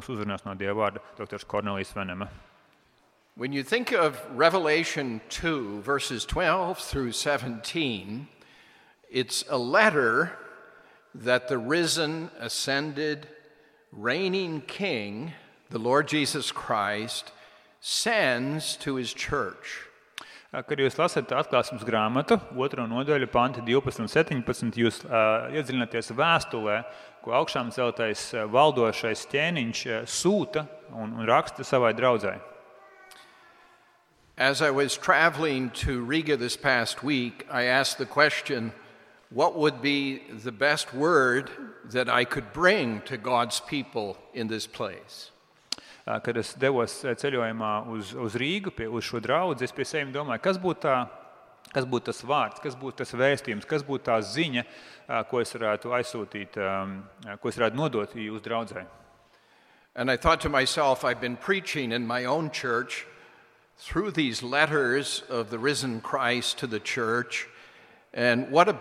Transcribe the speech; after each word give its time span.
mūs 0.00 0.14
uzrunās 0.14 0.46
no 0.46 0.54
Dieva 0.56 0.78
vārda 0.78 1.02
dr. 1.18 1.44
Kornelijas 1.44 1.92
Venema. 1.92 2.28
When 3.36 3.52
you 3.52 3.62
think 3.62 3.92
of 3.92 4.20
Revelation 4.34 5.20
2, 5.28 5.82
verses 5.82 6.24
12 6.24 6.78
through 6.78 7.12
17, 7.12 8.28
it's 9.10 9.44
a 9.48 9.58
letter 9.58 10.32
that 11.14 11.48
the 11.48 11.58
risen, 11.58 12.30
ascended, 12.38 13.28
reigning 13.92 14.62
King, 14.62 15.32
the 15.70 15.78
Lord 15.78 16.08
Jesus 16.08 16.52
Christ, 16.52 17.32
sends 17.80 18.76
to 18.76 18.96
his 18.96 19.12
church. 19.12 19.86
Kad 20.50 20.80
jūs 20.82 20.96
lasat 20.98 21.30
atklāsmes 21.30 21.84
grāmatu, 21.86 22.34
2. 22.56 22.86
nodaļu, 22.90 23.28
panti 23.30 23.62
12 23.62 24.02
un 24.02 24.08
17, 24.10 24.80
jūs 24.82 25.04
uh, 25.06 25.46
iedziļināties 25.54 26.10
vēstulē, 26.18 26.80
ko 27.24 27.34
augšām 27.36 27.72
celtais 27.74 28.30
valdošais 28.32 29.26
ķēniņš 29.30 29.82
sūta 30.08 30.64
un, 30.94 31.12
un 31.12 31.26
raksta 31.28 31.64
savai 31.66 31.92
draudzē. 31.96 32.38
As 34.40 34.62
I 34.62 34.70
was 34.70 34.96
traveling 34.96 35.68
to 35.84 36.02
Riga 36.02 36.36
this 36.36 36.56
past 36.56 37.02
week, 37.04 37.46
I 37.50 37.64
asked 37.64 37.98
the 37.98 38.06
question 38.06 38.72
what 39.28 39.54
would 39.54 39.82
be 39.82 40.22
the 40.44 40.50
best 40.50 40.94
word 40.94 41.50
that 41.92 42.08
I 42.08 42.24
could 42.24 42.52
bring 42.52 43.02
to 43.02 43.16
God's 43.16 43.60
people 43.60 44.16
in 44.34 44.48
this 44.48 44.66
place? 44.66 45.30
Kad 46.06 46.40
es 46.40 46.54
devos 46.58 46.96
ceļojumā 47.04 47.74
uz, 47.92 48.14
uz 48.18 48.34
Rīgu, 48.34 48.72
pie, 48.74 48.88
uz 48.88 49.04
šo 49.06 49.20
draugu, 49.22 49.60
es 49.62 49.70
pie 49.70 49.84
sevis 49.86 50.14
domāju, 50.14 50.42
kas 50.42 50.58
būtu, 50.58 50.80
tā, 50.82 50.96
kas 51.72 51.84
būtu 51.86 52.10
tas 52.10 52.22
vārds, 52.26 52.60
kas 52.62 52.76
būtu 52.78 53.02
tas 53.02 53.14
vēstījums, 53.14 53.66
kas 53.68 53.84
būtu 53.86 54.08
tā 54.10 54.16
ziņa, 54.22 54.64
ko 55.30 55.40
es 55.40 55.54
varētu 55.54 55.92
aizsūtīt, 55.98 56.58
ko 57.40 57.48
es 57.50 57.58
varētu 57.60 57.78
nodot 57.78 58.14
jūsu 58.14 58.42
draugai. 58.44 58.86
And 59.94 60.10
I 60.10 60.16
thought 60.16 60.40
to 60.42 60.48
myself, 60.48 61.04
I've 61.04 61.20
been 61.20 61.36
preaching 61.36 61.92
in 61.92 62.06
my 62.06 62.24
own 62.24 62.50
church 62.50 63.06
through 63.76 64.12
these 64.12 64.42
letters 64.42 65.24
of 65.28 65.50
the 65.50 65.58
risen 65.58 66.00
Christ 66.00 66.58
to 66.58 66.66
the 66.66 66.80
church, 66.80 67.48
and 68.14 68.50
what 68.50 68.68
a 68.68 68.78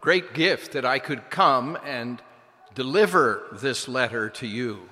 great 0.00 0.34
gift 0.34 0.72
that 0.72 0.84
I 0.84 0.98
could 0.98 1.30
come 1.30 1.78
and 1.84 2.22
deliver 2.74 3.42
this 3.52 3.88
letter 3.88 4.30
to 4.30 4.46
you. 4.46 4.88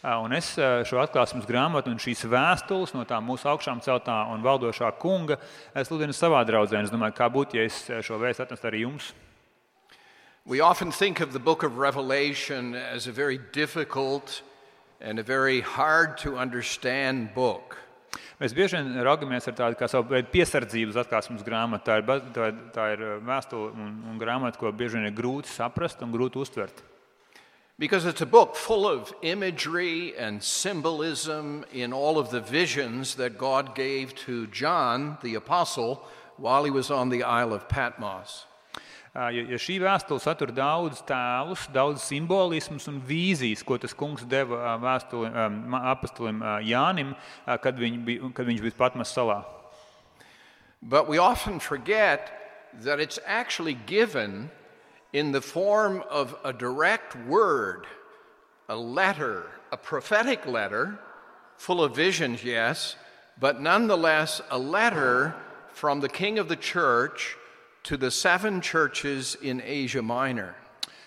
Un 0.00 0.32
es 0.32 0.54
šo 0.88 0.96
atklāsmes 1.02 1.44
grāmatu 1.44 1.90
un 1.92 1.98
šīs 2.00 2.22
vēstules 2.24 2.94
no 2.96 3.02
tā 3.04 3.18
mūsu 3.20 3.50
augšām 3.50 3.82
celtā 3.84 4.14
un 4.32 4.40
valdošā 4.40 4.88
kunga 4.96 5.36
sludinu 5.76 6.16
savā 6.16 6.40
draudzē. 6.48 6.80
Es 6.80 6.92
domāju, 6.92 7.18
kā 7.18 7.28
būtu, 7.28 7.58
ja 7.58 7.66
es 7.68 7.82
šo 8.06 8.16
vēstu 8.22 8.46
atnestu 8.46 8.70
arī 8.70 8.86
jums. 8.86 9.10
We 10.46 10.62
often 10.64 10.90
think 10.90 11.20
of 11.20 11.34
the 11.34 11.38
book 11.38 11.62
of 11.62 11.76
Revelation 11.76 12.74
as 12.74 13.06
a 13.06 13.12
very 13.12 13.38
difficult 13.52 14.40
and 15.00 15.18
a 15.18 15.22
very 15.22 15.60
hard 15.60 16.16
to 16.24 16.38
understand 16.38 17.34
book. 17.34 17.76
Mēs 18.40 18.54
bieži 18.56 18.80
vien 18.80 19.04
raugamies 19.04 19.44
ar 19.50 19.54
tādu 19.58 19.76
kā 19.76 19.84
savu 19.84 20.16
piesardzību 20.32 20.94
uz 20.94 20.98
atklāsmes 21.02 21.44
grāmatu. 21.44 21.84
Tā 21.90 21.98
ir, 22.00 22.24
tā, 22.32 22.48
tā 22.72 22.86
ir 22.94 23.04
vēstule 23.20 23.68
un, 23.76 23.92
un 24.08 24.16
grāmata, 24.20 24.56
ko 24.56 24.72
bieži 24.72 24.96
vien 24.96 25.10
ir 25.10 25.14
grūti 25.14 25.52
saprast 25.52 26.00
un 26.00 26.16
grūti 26.16 26.40
uztvert. 26.40 26.80
Because 27.80 28.04
it's 28.04 28.20
a 28.20 28.26
book 28.26 28.56
full 28.56 28.86
of 28.86 29.10
imagery 29.22 30.14
and 30.18 30.42
symbolism 30.42 31.64
in 31.72 31.94
all 31.94 32.18
of 32.18 32.28
the 32.28 32.42
visions 32.42 33.14
that 33.14 33.38
God 33.38 33.74
gave 33.74 34.14
to 34.26 34.46
John 34.48 35.16
the 35.22 35.36
Apostle 35.36 36.04
while 36.36 36.64
he 36.64 36.70
was 36.70 36.90
on 36.90 37.08
the 37.08 37.22
Isle 37.22 37.54
of 37.54 37.70
Patmos. 37.70 38.44
Ah, 39.14 39.30
ja, 39.32 39.46
ja 39.48 39.56
šī 39.56 39.78
vēstule 39.80 40.20
satur 40.20 40.52
daudz 40.52 41.00
tēlus, 41.08 41.64
daudz 41.72 42.04
simbolismus 42.04 42.84
un 42.92 43.00
vīzijas, 43.00 43.64
ko 43.64 43.80
tas 43.80 43.96
kungs 43.96 44.28
deva 44.28 44.60
ah, 44.60 44.76
vēstuli, 44.76 45.32
ah, 45.32 45.88
apastulim 45.94 46.44
Jānim, 46.60 47.16
kad, 47.64 47.80
viņ 47.80 47.98
bija, 48.04 48.30
kad 48.36 48.44
viņš 48.44 48.60
bija 48.60 48.76
Patmas 48.76 49.16
salā. 49.16 49.40
But 50.82 51.08
we 51.08 51.16
often 51.16 51.58
forget 51.58 52.28
that 52.84 53.00
it's 53.00 53.18
actually 53.24 53.78
given 53.86 54.50
in 55.12 55.32
the 55.32 55.40
form 55.40 56.02
of 56.08 56.36
a 56.44 56.52
direct 56.52 57.16
word, 57.26 57.86
a 58.68 58.76
letter, 58.76 59.46
a 59.72 59.76
prophetic 59.76 60.46
letter, 60.46 60.98
full 61.56 61.82
of 61.82 61.94
visions, 61.94 62.44
yes, 62.44 62.96
but 63.38 63.60
nonetheless 63.60 64.40
a 64.50 64.58
letter 64.58 65.34
from 65.72 66.00
the 66.00 66.08
king 66.08 66.38
of 66.38 66.48
the 66.48 66.56
church 66.56 67.36
to 67.82 67.96
the 67.96 68.10
seven 68.10 68.60
churches 68.60 69.36
in 69.42 69.62
Asia 69.64 70.02
Minor. 70.02 70.54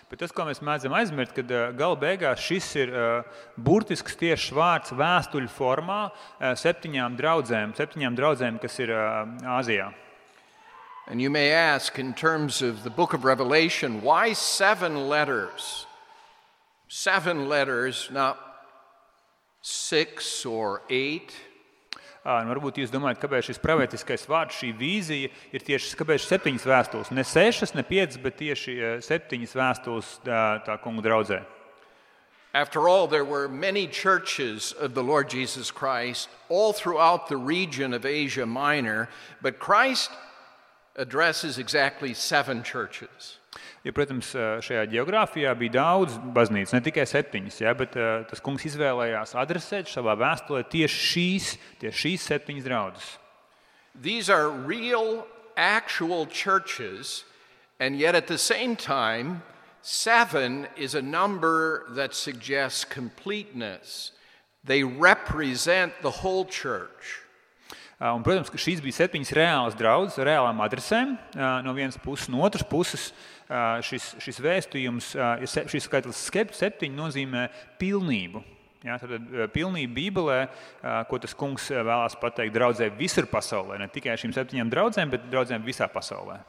Bet 0.09 0.19
tas, 0.21 0.33
ko 0.35 0.43
mēs 0.45 0.59
mēdzam 0.61 0.93
aizmirst, 0.93 1.33
kad 1.33 1.49
gala 1.73 1.97
beigās 1.97 2.41
šis 2.43 2.67
ir 2.77 2.91
uh, 2.93 3.39
burtisks 3.57 4.13
tieši 4.19 4.53
vārds 4.53 4.93
vēstuļu 4.93 5.49
formā 5.49 6.03
uh, 6.11 6.51
septiņām 6.53 7.15
draudzēm, 7.17 7.73
septiņām 7.73 8.17
draudzēm, 8.19 8.59
kas 8.61 8.77
ir 8.83 8.93
uh, 8.93 9.23
Āzijā. 9.55 9.87
And 11.07 11.21
you 11.21 11.29
may 11.29 11.51
ask, 11.51 11.99
in 11.99 12.13
terms 12.13 12.61
of 12.61 12.83
the 12.83 12.89
book 12.89 13.13
of 13.13 13.25
Revelation, 13.25 14.01
why 14.01 14.33
seven 14.33 15.09
letters? 15.09 15.85
Seven 16.87 17.49
letters, 17.49 18.07
not 18.11 18.39
six 19.61 20.45
or 20.45 20.81
eight. 20.89 21.33
Un 22.23 22.47
varbūt 22.47 22.77
jūs 22.79 22.91
domājat, 22.93 23.19
kāpēc 23.19 23.49
šis 23.49 23.59
pravietiskais 23.59 24.23
vārds, 24.31 24.55
šī 24.55 24.69
vīzija 24.79 25.31
ir 25.51 25.65
tieši 25.67 25.97
kāpēc 25.99 26.23
septiņas 26.23 26.67
vēstules. 26.71 27.11
Ne 27.11 27.25
sešas, 27.27 27.73
ne 27.75 27.83
piecas, 27.83 28.15
bet 28.23 28.37
tieši 28.39 28.77
septiņas 29.03 29.57
vēstules 29.59 30.13
tā 30.23 30.77
kungu 30.85 31.03
draudzē. 31.03 31.41
After 32.53 32.87
all, 32.87 33.07
there 33.07 33.25
were 33.25 33.49
many 33.49 33.87
churches 33.87 34.71
of 34.79 34.93
the 34.93 35.03
Lord 35.03 35.27
Jesus 35.27 35.71
Christ 35.71 36.29
all 36.47 36.71
throughout 36.71 37.27
the 37.27 37.35
region 37.35 37.93
of 37.93 38.05
Asia 38.05 38.45
Minor, 38.45 39.09
but 39.41 39.59
Christ 39.59 40.11
addresses 40.95 41.57
exactly 41.57 42.13
seven 42.13 42.63
churches. 42.63 43.39
Ja, 43.83 43.91
protams, 43.91 44.33
eh, 44.35 44.61
šajā 44.63 44.85
geogrāfijā 44.89 45.51
bija 45.59 45.73
daudz 45.75 46.15
baznīcas, 46.33 46.73
ne 46.73 46.81
tikai 46.81 47.03
septiņas, 47.03 47.59
ja, 47.61 47.73
bet 47.73 47.97
eh, 47.97 48.23
tas 48.29 48.39
kungs 48.39 48.63
izvēlējās 48.69 49.35
adresēt 49.35 49.91
savā 49.91 50.15
vēstulē 50.15 50.63
tieši 50.71 51.01
šīs, 51.09 51.49
tieši 51.81 51.99
šīs 52.05 52.27
septiņas 52.31 52.67
draudzes. 52.69 53.09
These 54.01 54.29
are 54.29 54.49
real, 54.49 55.27
actual 55.57 56.25
churches, 56.25 57.25
and 57.79 57.99
yet 57.99 58.15
at 58.15 58.27
the 58.27 58.37
same 58.37 58.75
time, 58.75 59.43
seven 59.81 60.67
is 60.77 60.95
a 60.95 61.01
number 61.01 61.85
that 61.89 62.15
suggests 62.15 62.85
completeness. 62.85 64.11
They 64.63 64.83
represent 64.83 65.93
the 66.01 66.23
whole 66.23 66.45
church. 66.45 67.22
Un, 68.01 68.23
protams, 68.25 68.49
ka 68.51 68.57
šīs 68.59 68.81
bija 68.83 68.97
septiņas 68.97 69.33
reālas 69.37 69.75
draudzes 69.79 70.17
ar 70.19 70.27
reālām 70.27 70.63
adresēm 70.65 71.13
no 71.63 71.73
vienas 71.77 71.95
puses, 72.01 72.27
no 72.31 72.41
otras 72.43 72.65
puses 72.67 73.11
šis, 73.85 74.09
šis 74.23 74.39
vēstījums, 74.43 75.11
šis 75.45 75.85
skaitlis 75.85 76.23
septiņi 76.57 76.97
nozīmē 76.97 77.45
pilnību. 77.79 78.41
Ja, 78.83 78.97
tad 78.99 79.13
pilnība 79.53 79.95
Bībelē, 79.95 80.39
ko 81.07 81.19
tas 81.23 81.31
kungs 81.39 81.69
vēlās 81.71 82.17
pateikt 82.19 82.51
draudzē 82.57 82.89
visur 82.97 83.29
pasaulē, 83.31 83.77
ne 83.79 83.87
tikai 83.87 84.17
šīm 84.19 84.33
septiņām 84.35 84.73
draudzēm, 84.73 85.13
bet 85.13 85.29
draudzēm 85.31 85.63
visā 85.63 85.87
pasaulē. 85.87 86.41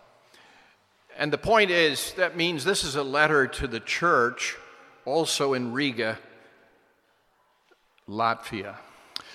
And 1.15 1.31
the 1.31 1.39
point 1.39 1.71
is, 1.71 2.13
that 2.15 2.35
means 2.35 2.65
this 2.65 2.83
is 2.83 2.97
a 2.97 3.05
letter 3.05 3.47
to 3.47 3.69
the 3.69 3.79
church 3.79 4.57
also 5.05 5.55
in 5.55 5.73
Riga, 5.73 6.19
Latvia. 8.09 8.75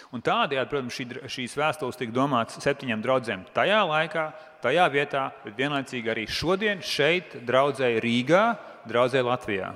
Un 0.09 0.24
tādējādi, 0.25 0.70
protams, 0.72 0.96
šī, 0.96 1.06
šīs 1.30 1.53
vēstules 1.59 2.00
tika 2.00 2.14
domātas 2.16 2.58
septiņām 2.64 3.02
draudzēm 3.03 3.44
tajā 3.53 3.84
laikā, 3.86 4.24
tajā 4.64 4.88
vietā, 4.90 5.28
bet 5.44 5.59
vienlaicīgi 5.59 6.09
arī 6.09 6.25
šodien 6.25 6.81
šeit, 6.81 7.36
draudzē 7.46 7.92
Rīgā, 8.02 8.46
draudzē 8.90 9.22
Latvijā. 9.28 9.75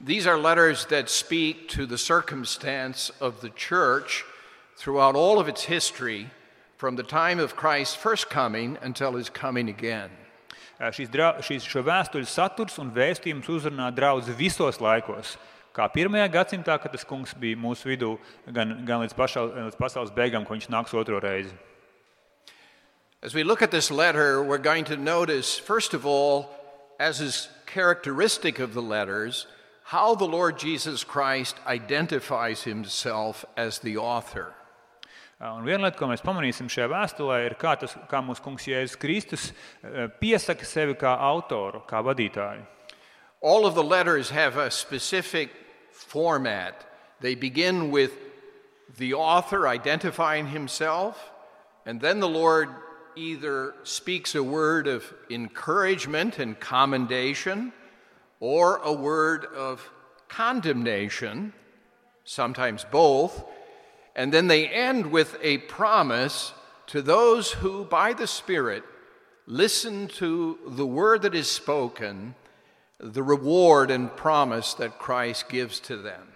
These 0.00 0.26
are 0.26 0.38
letters 0.38 0.86
that 0.86 1.08
speak 1.08 1.68
to 1.70 1.86
the 1.86 1.98
circumstance 1.98 3.10
of 3.20 3.40
the 3.40 3.50
church 3.50 4.24
throughout 4.76 5.16
all 5.16 5.40
of 5.40 5.48
its 5.48 5.64
history, 5.64 6.30
from 6.76 6.96
the 6.96 7.02
time 7.02 7.38
of 7.38 7.56
Christ's 7.56 7.94
first 7.94 8.28
coming 8.28 8.78
until 8.82 9.14
his 9.14 9.30
coming 9.30 9.68
again. 9.68 10.10
Šīs, 10.78 11.08
šīs 11.46 11.66
šo 11.70 11.84
vēstuļu 11.86 12.26
saturs 12.28 12.78
un 12.82 12.90
vēstījums 12.92 13.48
uzrunā 13.48 13.88
draugu 13.94 14.34
visos 14.36 14.80
laikos, 14.82 15.36
kā 15.74 15.88
pirmajā 15.90 16.28
gadsimtā, 16.30 16.78
kad 16.80 16.94
tas 16.94 17.04
kungs 17.04 17.34
bija 17.38 17.58
mūsu 17.58 17.90
vidū, 17.90 18.14
gan, 18.46 18.76
gan 18.86 19.02
līdz, 19.02 19.16
pašā, 19.18 19.44
līdz 19.66 19.78
pasaules 19.80 20.14
beigām, 20.14 20.46
kad 20.46 20.56
viņš 20.56 20.70
nāks 20.70 20.94
otro 20.94 21.20
reizi. 21.22 21.54
As 23.22 23.34
we 23.34 23.42
look 23.42 23.62
at 23.62 23.70
this 23.70 23.90
letter, 23.90 24.42
we're 24.42 24.58
going 24.58 24.84
to 24.84 24.96
notice, 24.96 25.58
first 25.58 25.94
of 25.94 26.04
all, 26.06 26.50
as 27.00 27.20
is 27.20 27.48
characteristic 27.66 28.58
of 28.58 28.74
the 28.74 28.82
letters, 28.82 29.46
how 29.84 30.14
the 30.14 30.26
Lord 30.26 30.58
Jesus 30.58 31.02
Christ 31.04 31.56
identifies 31.66 32.62
himself 32.62 33.44
as 33.56 33.78
the 33.78 33.96
author. 33.96 34.54
Un 35.40 35.64
viena 35.66 35.88
lieta, 35.88 35.98
ko 35.98 36.06
mēs 36.08 36.22
pamanīsim 36.24 36.70
šajā 36.70 36.86
vēstulē, 36.92 37.40
ir, 37.48 37.56
kā, 37.60 37.74
tas, 37.80 37.96
kā 38.08 38.20
mūsu 38.24 38.44
kungs 38.44 38.68
Jēzus 38.68 39.00
Kristus 39.00 39.50
piesaka 40.20 40.64
sevi 40.64 40.94
kā 40.96 41.16
autoru, 41.18 41.82
kā 41.88 42.00
vadītāju. 42.06 42.62
All 43.42 43.66
of 43.66 43.74
the 43.74 43.84
letters 43.84 44.30
have 44.30 44.56
a 44.56 44.70
specific 44.70 45.63
format. 45.94 46.84
They 47.20 47.34
begin 47.34 47.90
with 47.90 48.12
the 48.98 49.14
author 49.14 49.66
identifying 49.66 50.48
himself, 50.48 51.32
and 51.86 52.00
then 52.00 52.20
the 52.20 52.28
Lord 52.28 52.68
either 53.16 53.74
speaks 53.84 54.34
a 54.34 54.42
word 54.42 54.86
of 54.86 55.12
encouragement 55.30 56.38
and 56.38 56.58
commendation 56.58 57.72
or 58.40 58.76
a 58.78 58.92
word 58.92 59.44
of 59.46 59.88
condemnation, 60.28 61.52
sometimes 62.24 62.84
both, 62.90 63.44
and 64.16 64.32
then 64.32 64.48
they 64.48 64.66
end 64.68 65.10
with 65.10 65.36
a 65.42 65.58
promise 65.58 66.52
to 66.88 67.02
those 67.02 67.52
who, 67.52 67.84
by 67.84 68.12
the 68.12 68.26
Spirit, 68.26 68.84
listen 69.46 70.08
to 70.08 70.58
the 70.66 70.86
word 70.86 71.22
that 71.22 71.34
is 71.34 71.50
spoken, 71.50 72.34
the 73.12 73.22
reward 73.22 73.90
and 73.90 74.14
promise 74.16 74.74
that 74.74 74.98
Christ 74.98 75.48
gives 75.48 75.80
to 75.80 75.96
them. 75.96 76.32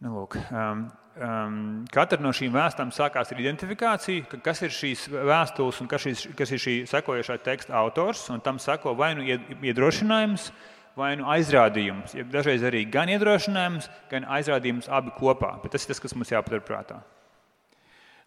Nu, 0.00 0.14
lūk, 0.14 0.36
um, 0.52 0.86
um, 1.20 1.84
katra 1.92 2.20
no 2.22 2.30
šīm 2.32 2.54
vēstām 2.54 2.92
sākās 2.94 3.32
ar 3.34 3.40
identifikāciju, 3.42 4.40
kas 4.44 4.62
ir 4.64 4.72
šīs 4.72 5.08
vēstules 5.10 5.80
un 5.82 5.90
kas, 5.90 6.06
šīs, 6.06 6.22
kas 6.38 6.54
ir 6.54 6.62
šī 6.62 6.76
sekojošā 6.88 7.36
teksta 7.44 7.74
autors. 7.76 8.28
Tam 8.46 8.60
sako 8.62 8.94
vai 8.96 9.10
nu 9.18 9.26
iedrošinājums, 9.26 10.48
vai 10.96 11.10
nu 11.18 11.26
aizrādījums. 11.28 12.14
Ja 12.16 12.24
dažreiz 12.30 12.64
arī 12.64 12.86
gan 12.88 13.10
iedrošinājums, 13.12 13.90
gan 14.12 14.28
aizrādījums 14.38 14.88
abi 14.88 15.12
kopā. 15.18 15.56
Bet 15.64 15.74
tas 15.74 15.84
ir 15.84 15.92
tas, 15.92 16.00
kas 16.00 16.14
mums 16.16 16.32
jāpatur 16.32 16.62
prātā. 16.64 17.02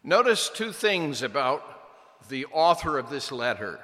Notice 0.03 0.49
two 0.49 0.73
things 0.73 1.23
about 1.23 1.63
the 2.29 2.45
author 2.51 2.99
of 2.99 3.09
this 3.09 3.31
letter. 3.31 3.79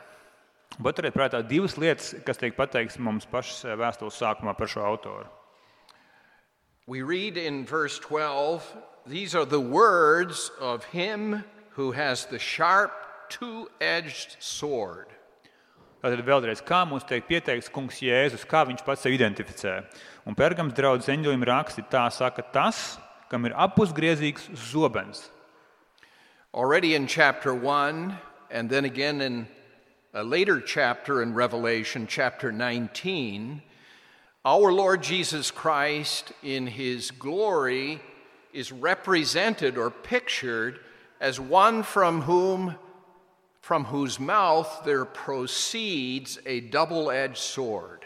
Paturiet 0.80 1.12
prātā 1.12 1.42
divas 1.44 1.76
lietas, 1.76 2.14
kas 2.24 2.40
tiek 2.40 2.56
pateiktas 2.56 2.96
mums 3.04 3.26
pašas 3.28 3.66
vēstules 3.76 4.16
sākumā 4.16 4.54
par 4.56 4.70
šo 4.72 4.86
autoru. 4.88 5.28
We 6.88 7.02
read 7.02 7.36
in 7.36 7.66
verse 7.66 8.00
12, 8.00 8.64
these 9.06 9.36
are 9.36 9.46
the 9.46 9.60
words 9.60 10.50
of 10.60 10.86
him 10.86 11.44
who 11.72 11.92
has 11.92 12.26
the 12.26 12.40
sharp, 12.40 12.94
two 13.30 13.68
edged 13.81 14.38
sword. 14.40 15.12
Tātad 16.00 16.24
vēlreiz, 16.24 16.64
kā 16.64 16.86
mums 16.88 17.04
tiek 17.04 17.28
pieteikts 17.28 17.68
kungs 17.68 18.00
Jēzus, 18.00 18.48
kā 18.48 18.64
viņš 18.64 18.86
pats 18.88 19.04
sevi 19.04 19.20
identificē. 19.20 19.81
Un 20.24 20.36
pergams 20.40 20.74
draudzes 20.74 21.12
eņģelim 21.12 21.44
raksti 21.44 21.84
tā 21.92 22.06
saka 22.08 22.46
tas, 22.56 22.96
kam 23.28 23.44
ir 23.46 23.58
apusgriezīgs 23.68 24.48
zobens. 24.72 25.28
Already 26.56 26.96
in 26.96 27.06
chapter 27.06 27.54
1, 27.54 28.16
and 28.50 28.70
then 28.70 28.86
again 28.86 29.20
in 29.22 29.46
a 30.13 30.23
later 30.23 30.59
chapter 30.59 31.21
in 31.21 31.35
Revelation, 31.35 32.07
chapter 32.07 32.51
19, 32.51 33.61
our 34.44 34.73
Lord 34.73 35.03
Jesus 35.03 35.51
Christ, 35.51 36.31
in 36.41 36.65
his 36.65 37.11
glory, 37.11 38.01
is 38.51 38.71
represented 38.71 39.77
or 39.77 39.91
pictured 39.91 40.79
as 41.21 41.39
one 41.39 41.83
from 41.83 42.21
whom 42.21 42.75
from 43.61 43.83
whose 43.85 44.19
mouth 44.19 44.81
there 44.83 45.06
proceeds 45.06 46.39
a 46.47 46.61
double-edged 46.61 47.38
sword. 47.38 48.03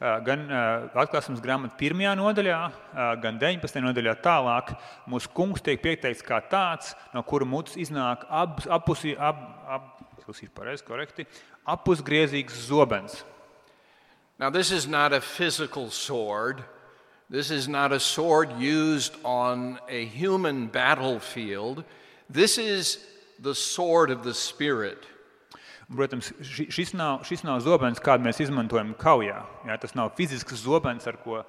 Uh, 0.00 0.20
gan 0.20 0.46
uh, 0.52 0.88
atklāsmes 0.94 1.42
grāmatā, 1.42 1.74
pirmajā 1.80 2.12
nodaļā, 2.16 2.58
uh, 2.70 3.16
gan 3.20 3.40
19. 3.40 3.82
nodaļā 3.84 4.14
tālāk, 4.22 4.70
mūsu 5.10 5.32
kungs 5.34 5.64
tiek 5.64 5.82
pieteikts 5.82 6.22
kā 6.24 6.38
tāds, 6.52 6.94
no 7.12 7.24
kura 7.26 7.48
mutes 7.48 7.74
iznāk 7.80 8.22
ab, 8.30 8.62
apusi, 8.70 9.16
ab, 9.18 9.42
ab, 9.66 9.99
pareiz, 10.54 10.82
korekti, 10.82 11.26
apusgriezīgs 11.66 12.68
zobens. 12.68 13.22
Now, 14.38 14.50
this 14.50 14.70
is 14.72 14.86
not 14.86 15.12
a 15.12 15.20
physical 15.20 15.90
sword. 15.90 16.64
This 17.28 17.50
is 17.50 17.68
not 17.68 17.92
a 17.92 18.00
sword 18.00 18.58
used 18.58 19.14
on 19.22 19.78
a 19.88 20.04
human 20.06 20.66
battlefield. 20.66 21.84
This 22.28 22.58
is 22.58 22.98
the 23.38 23.54
sword 23.54 24.10
of 24.10 24.24
the 24.24 24.34
Spirit. 24.34 25.06
Protams, 25.90 26.32
šis 26.40 26.92
nav, 26.94 27.24
šis 27.26 27.42
nav 27.42 27.60
zobens, 27.66 27.98
kādu 27.98 28.22
mēs 28.22 28.38
izmantojam 28.42 28.94
kaujā. 28.94 29.40
Jā, 29.66 29.76
tas 29.82 29.96
nav 29.98 30.12
fizisks 30.14 30.62
zobens, 30.62 31.06
ar 31.10 31.16
ko 31.18 31.40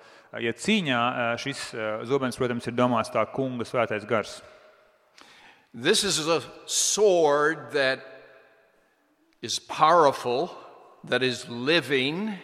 ja 0.42 0.54
cīņā 0.54 1.02
šis 1.38 1.68
zobens, 2.10 2.40
protams, 2.42 2.66
ir 2.66 2.74
domāts 2.74 3.14
tā 3.14 3.22
kunga 3.34 3.68
svētais 3.70 4.08
gars. 4.10 4.40
This 5.74 6.04
is 6.04 6.20
a 6.28 6.42
sword 6.66 7.72
that 7.72 8.02
is 9.42 9.60
powerful, 9.60 10.56
that 11.04 11.24
is 11.24 11.50
living, 11.50 12.38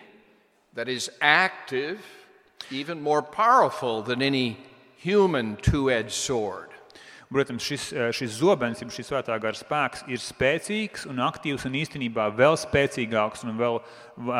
that 0.74 0.90
is 0.90 1.10
active, 1.22 2.04
even 2.72 3.02
more 3.02 3.22
powerful 3.22 4.02
than 4.02 4.22
any 4.22 4.58
human 4.98 5.56
two 5.58 5.92
edged 5.92 6.12
sword. 6.12 6.70
Protams, 7.32 7.62
šis, 7.62 7.92
eh, 7.92 8.12
šis 8.16 8.40
zobens, 8.40 8.80
šis 8.80 9.10
svētā 9.12 9.36
gara 9.42 9.54
spēks 9.54 10.06
ir 10.08 10.18
spēcīgs 10.18 11.06
un 11.10 11.18
aktīvs 11.18 11.66
un 11.66 11.74
īstenībā 11.74 12.30
vēl 12.32 12.56
spēcīgāks 12.56 13.44
un 13.44 13.58
vēl 13.58 13.82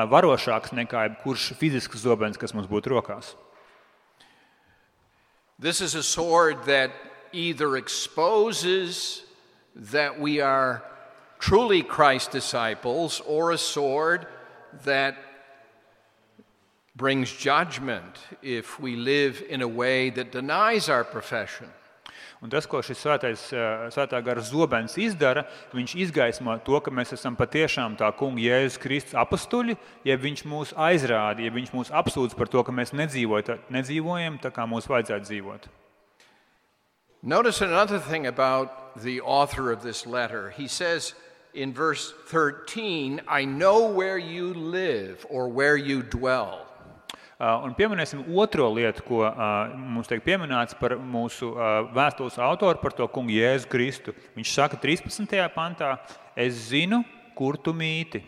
varošāks 0.08 0.72
nekā 0.72 1.04
jebkurš 1.10 1.52
fizisks 1.60 2.00
zobens, 2.00 2.40
kas 2.40 2.54
mums 2.54 2.68
būtu 2.68 2.96
rokās. 2.96 3.36
This 5.60 5.82
is 5.82 5.96
a 5.96 6.04
sword 6.04 6.64
that 6.66 6.92
either 7.34 7.76
exposes 7.76 9.24
that 9.76 10.18
we 10.18 10.40
are 10.40 10.82
truly 11.40 11.84
Christ's 11.84 12.32
disciples 12.32 13.22
or 13.26 13.52
a 13.52 13.58
sword 13.58 14.28
that 14.84 15.16
brings 16.96 17.32
judgment 17.32 18.18
if 18.42 18.80
we 18.80 18.96
live 18.96 19.44
in 19.48 19.62
a 19.62 19.68
way 19.68 20.10
that 20.10 20.32
denies 20.32 20.90
our 20.90 21.04
profession. 21.04 21.68
Un 22.42 22.52
tas, 22.54 22.68
ko 22.70 22.84
šis 22.86 23.00
svētais, 23.02 23.48
eh, 23.54 23.88
svētā 23.90 24.20
gara 24.22 24.42
zobens 24.46 24.94
izdara, 25.02 25.48
viņš 25.74 25.96
izgaismo 26.04 26.54
to, 26.64 26.80
ka 26.80 26.92
mēs 26.92 27.14
esam 27.14 27.36
patiešām 27.36 27.98
tā 27.98 28.12
kunga 28.14 28.42
Jēzus 28.42 28.78
Kristus 28.78 29.18
apstuļi, 29.18 29.78
ja 30.06 30.18
viņš 30.18 30.44
mūs 30.46 30.74
aizrāda, 30.74 31.42
ja 31.42 31.50
viņš 31.50 31.74
mūs 31.74 31.90
apsūdz 31.90 32.38
par 32.38 32.48
to, 32.48 32.62
ka 32.64 32.72
mēs 32.72 32.94
nedzīvojam 32.94 34.38
tā, 34.38 34.52
kā 34.54 34.68
mums 34.70 34.86
vajadzētu 34.86 35.26
dzīvot. 35.26 35.68
Notice 37.24 37.62
another 37.62 37.98
thing 37.98 38.28
about 38.28 39.02
the 39.02 39.20
author 39.22 39.72
of 39.72 39.82
this 39.82 40.06
letter. 40.06 40.52
He 40.52 40.68
says 40.68 41.16
in 41.54 41.74
verse 41.74 42.14
13, 42.28 43.22
I 43.28 43.46
know 43.46 43.88
where 43.88 44.18
you 44.18 44.54
live 44.54 45.26
or 45.30 45.50
where 45.50 45.78
you 45.78 46.04
dwell. 46.04 46.68
Uh, 47.40 47.62
un 47.62 47.76
pieminēsim 47.78 48.24
otro 48.34 48.66
lietu, 48.74 49.04
ko 49.06 49.20
uh, 49.22 49.70
mums 49.78 50.10
tiek 50.10 50.24
pieminēts 50.26 50.74
par 50.80 50.96
mūsu 50.98 51.52
uh, 51.54 51.84
vēstules 51.94 52.40
autoru, 52.42 52.82
par 52.82 52.96
to 52.98 53.06
kungu 53.14 53.36
Jēzu 53.36 53.70
Kristu. 53.70 54.16
Viņš 54.34 54.54
saka 54.56 54.80
13. 54.82 55.38
pantā, 55.54 55.92
es 56.34 56.58
zinu, 56.72 57.04
kur 57.38 57.60
tu 57.62 57.76
mīti. 57.78 58.24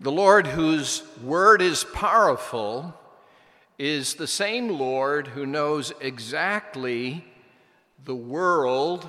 The 0.00 0.10
Lord, 0.10 0.48
whose 0.48 1.04
word 1.22 1.62
is 1.62 1.84
powerful, 1.94 2.92
is 3.78 4.14
the 4.14 4.26
same 4.26 4.68
Lord 4.68 5.28
who 5.28 5.46
knows 5.46 5.92
exactly 6.00 7.24
the 8.04 8.16
world, 8.16 9.08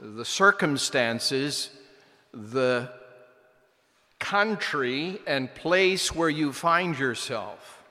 the 0.00 0.24
circumstances, 0.24 1.70
the 2.32 2.90
country 4.18 5.18
and 5.26 5.54
place 5.54 6.14
where 6.14 6.30
you 6.30 6.52
find 6.52 6.98
yourself. 6.98 7.82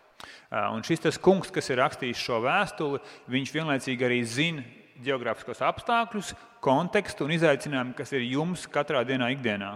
Uh, 0.52 0.74
un 0.74 0.82
šis 0.82 1.04
tas 1.04 1.18
kungs, 1.22 1.52
kas 1.54 1.70
ir 1.70 1.78
rakstījis 1.78 2.22
šo 2.26 2.40
vēstuli, 2.42 3.00
viņš 3.30 3.52
vienlaicīgi 3.54 4.06
arī 4.06 4.24
zina 4.26 4.64
geogrāfiskos 5.06 5.62
apstākļus, 5.62 6.34
kontekstu 6.66 7.28
un 7.28 7.36
izaicinājumu, 7.38 7.94
kas 7.96 8.12
ir 8.18 8.26
jums 8.26 8.66
katrā 8.66 9.04
dienā, 9.06 9.30
ikdienā. 9.38 9.76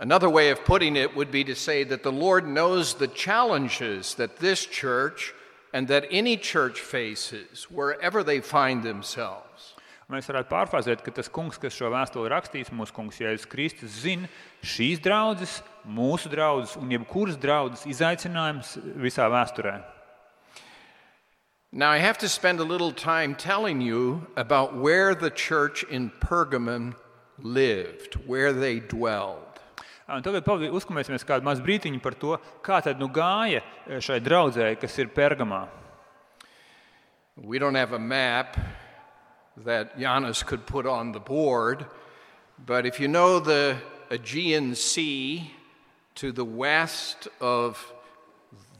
Another 0.00 0.28
way 0.28 0.50
of 0.50 0.64
putting 0.64 0.96
it 0.96 1.14
would 1.16 1.30
be 1.30 1.44
to 1.44 1.54
say 1.54 1.84
that 1.84 2.02
the 2.02 2.12
Lord 2.12 2.46
knows 2.46 2.94
the 2.94 3.08
challenges 3.08 4.14
that 4.14 4.38
this 4.38 4.66
church 4.66 5.32
and 5.72 5.86
that 5.88 6.06
any 6.10 6.36
church 6.36 6.80
faces 6.80 7.70
wherever 7.70 8.24
they 8.24 8.40
find 8.40 8.82
themselves. 8.82 9.74
Mēs 10.08 10.24
varētu 10.24 10.48
pārfrāzēt, 10.48 11.02
ka 11.04 11.12
tas 11.12 11.28
kungs, 11.28 11.58
kas 11.60 11.74
šo 11.76 11.90
vēstuli 11.92 12.30
rakstīs, 12.32 12.70
mūsu 12.72 12.94
kungs 12.96 13.18
Jēzus 13.20 13.44
Kristus, 13.52 13.98
zina 14.06 14.30
šīs 14.64 15.02
draudzes, 15.04 15.58
mūsu 15.84 16.30
draudzes 16.32 16.78
un 16.80 16.94
jebkuras 16.94 17.36
draudzes 17.36 17.84
izaicinājums 17.92 18.70
visā 18.96 19.26
vēsturē. 19.28 19.74
Now, 21.70 21.90
I 21.90 21.98
have 21.98 22.16
to 22.24 22.28
spend 22.30 22.60
a 22.60 22.64
little 22.64 22.90
time 22.90 23.34
telling 23.34 23.82
you 23.82 24.26
about 24.34 24.74
where 24.74 25.14
the 25.14 25.28
church 25.28 25.84
in 25.90 26.10
Pergamum 26.24 26.94
lived, 27.42 28.14
where 28.26 28.54
they 28.54 28.80
dwelled. 28.80 29.44
Un 30.08 30.24
tagad 30.24 30.48
uzkavēsimies 30.72 31.28
kādu 31.28 31.44
mazu 31.44 31.60
brīdiņu 31.60 32.00
par 32.00 32.16
to, 32.16 32.38
kā 32.64 32.80
tad 32.80 32.96
nu 32.96 33.10
gāja 33.12 33.60
šai 34.00 34.22
draudzē, 34.24 34.72
kas 34.80 34.96
ir 34.96 35.12
Pergamā. 35.12 35.66
We 37.36 37.58
don't 37.58 37.76
have 37.76 37.92
a 37.92 38.00
map, 38.00 38.56
that 39.64 39.98
Janis 39.98 40.42
could 40.42 40.66
put 40.66 40.86
on 40.86 41.12
the 41.12 41.20
board. 41.20 41.86
But 42.64 42.86
if 42.86 43.00
you 43.00 43.08
know 43.08 43.40
the 43.40 43.76
Aegean 44.10 44.74
Sea 44.74 45.50
to 46.16 46.32
the 46.32 46.44
west 46.44 47.28
of 47.40 47.92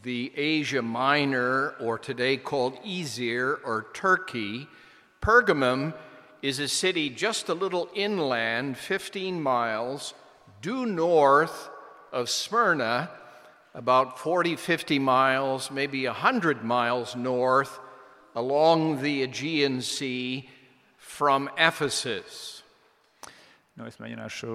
the 0.03 0.33
Asia 0.37 0.83
Minor, 0.83 1.75
or 1.81 1.99
today 1.99 2.37
called 2.37 2.83
Izir 2.85 3.59
or 3.65 3.87
Turkey, 3.93 4.69
Pergamum 5.21 5.95
is 6.43 6.61
a 6.61 6.69
city 6.69 7.11
just 7.11 7.49
a 7.49 7.55
little 7.55 7.89
inland, 7.95 8.79
15 8.79 9.43
miles, 9.43 10.15
due 10.63 10.87
north 10.87 11.69
of 12.13 12.31
Smyrna, 12.31 13.11
about 13.75 14.19
40, 14.19 14.57
50 14.57 14.99
miles, 14.99 15.71
maybe 15.71 16.07
100 16.07 16.65
miles 16.65 17.17
north 17.17 17.79
along 18.35 19.03
the 19.03 19.23
Aegean 19.23 19.83
Sea 19.83 20.49
from 21.19 21.51
Ephesus. 21.59 22.63
Nu, 23.75 23.87
es 23.87 23.99
mēģināšu 23.99 24.53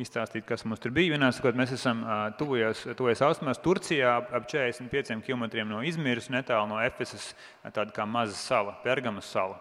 izstāstīt, 0.00 0.46
kas 0.48 0.64
mums 0.64 0.80
tur 0.80 0.92
bija. 0.96 1.14
Vienā 1.14 1.28
sakot, 1.32 1.56
mēs 1.56 1.74
esam 1.76 2.02
austrumos, 2.04 3.60
Turcijā, 3.64 4.14
ap 4.36 4.48
45 4.48 5.20
km 5.24 5.44
no 5.68 5.82
Izmiras, 5.84 6.30
netālu 6.32 6.70
no 6.72 6.80
Efesas, 6.80 7.34
tāda 7.68 7.92
kā 7.96 8.08
maza 8.08 8.36
sala, 8.36 8.78
Pergamas 8.84 9.28
sala. 9.28 9.60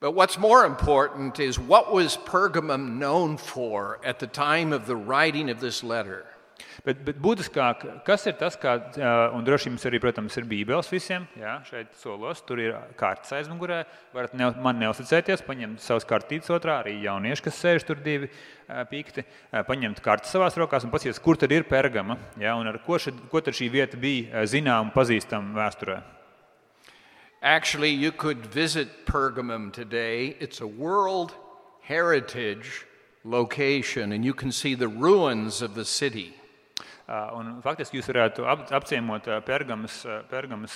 But 0.00 0.12
what's 0.12 0.38
more 0.38 0.64
important 0.64 1.40
is 1.40 1.58
what 1.58 1.92
was 1.92 2.16
Pergamum 2.16 2.96
known 2.96 3.36
for 3.36 3.98
at 4.04 4.18
the 4.18 4.26
time 4.26 4.72
of 4.72 4.86
the 4.86 4.96
writing 4.96 5.48
of 5.48 5.60
this 5.60 5.82
letter? 5.82 6.24
Bet, 6.86 7.00
bet 7.04 7.18
būtiskāk, 7.20 7.82
kas 8.06 8.24
ir 8.30 8.36
tas, 8.40 8.54
kā, 8.60 8.76
un 9.36 9.44
droši 9.44 9.68
jums 9.68 9.84
arī, 9.88 9.98
protams, 10.00 10.36
ir 10.38 10.46
Bībeles 10.48 10.88
visiem, 10.92 11.26
jā, 11.36 11.56
šeit 11.68 11.92
solos, 12.00 12.40
tur 12.46 12.62
ir 12.62 12.76
kārtas 12.96 13.34
aizmugurē, 13.36 13.82
varat 14.14 14.36
ne, 14.38 14.48
man 14.64 14.78
neusticēties, 14.80 15.44
paņemt 15.44 15.82
savas 15.84 16.06
kartītes 16.08 16.52
otrā, 16.54 16.78
arī 16.80 16.94
jaunieši, 17.04 17.44
kas 17.44 17.60
sēž 17.60 17.86
tur 17.88 18.00
divi 18.04 18.30
pikti, 18.92 19.26
paņemt 19.68 20.00
kartas 20.04 20.32
savās 20.32 20.56
rokās 20.56 20.86
un 20.86 20.94
paskatīties, 20.94 21.22
kur 21.24 21.40
tad 21.40 21.52
ir 21.52 21.66
pergama, 21.68 22.16
jā, 22.40 22.54
un 22.56 22.70
ar 22.70 22.80
ko, 22.86 23.00
šad, 23.02 23.26
ko 23.32 23.42
tad 23.44 23.58
šī 23.58 23.68
vieta 23.76 24.00
bija 24.00 24.46
zināma 24.48 24.88
un 24.88 24.94
pazīstama 24.96 25.58
vēsturē. 25.58 26.00
Actually, 27.42 27.90
you 27.90 28.12
could 28.12 28.46
visit 28.46 29.04
Pergamum 29.06 29.72
today. 29.72 30.36
It's 30.40 30.62
a 30.62 30.66
World 30.66 31.34
Heritage 31.82 32.86
location, 33.24 34.12
and 34.12 34.24
you 34.24 34.32
can 34.32 34.50
see 34.50 34.74
the 34.74 34.88
ruins 34.88 35.62
of 35.62 35.74
the 35.74 35.84
city. 35.84 36.32
Un 37.06 37.60
faktiski 37.62 38.00
jūs 38.00 38.08
varētu 38.10 38.46
apciemot 38.74 39.28
Pergamas, 39.46 40.00
Pergamas 40.26 40.74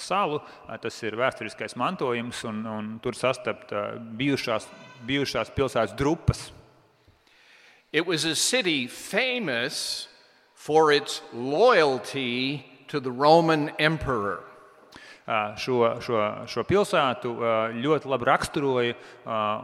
salu. 0.00 0.40
Tas 0.80 1.02
ir 1.04 1.16
vēsturiskais 1.20 1.76
mantojums, 1.76 2.40
un, 2.48 2.62
un 2.64 2.88
tur 3.04 3.16
sastapt 3.18 3.74
bijušās, 4.16 4.64
bijušās 5.04 5.52
pilsētas 5.52 5.92
drupas. 5.98 6.46
It 7.92 8.06
was 8.06 8.24
a 8.24 8.34
city 8.34 8.86
famous 8.86 10.08
for 10.54 10.92
its 10.92 11.22
loyalty 11.34 12.64
to 12.88 13.00
the 13.00 13.10
Roman 13.10 13.70
emperor. 13.78 14.44
Šo, 15.60 16.00
šo, 16.00 16.20
šo 16.48 16.64
pilsētu 16.64 17.34
ļoti 17.76 18.08
labi 18.08 18.28
raksturoja, 18.30 18.94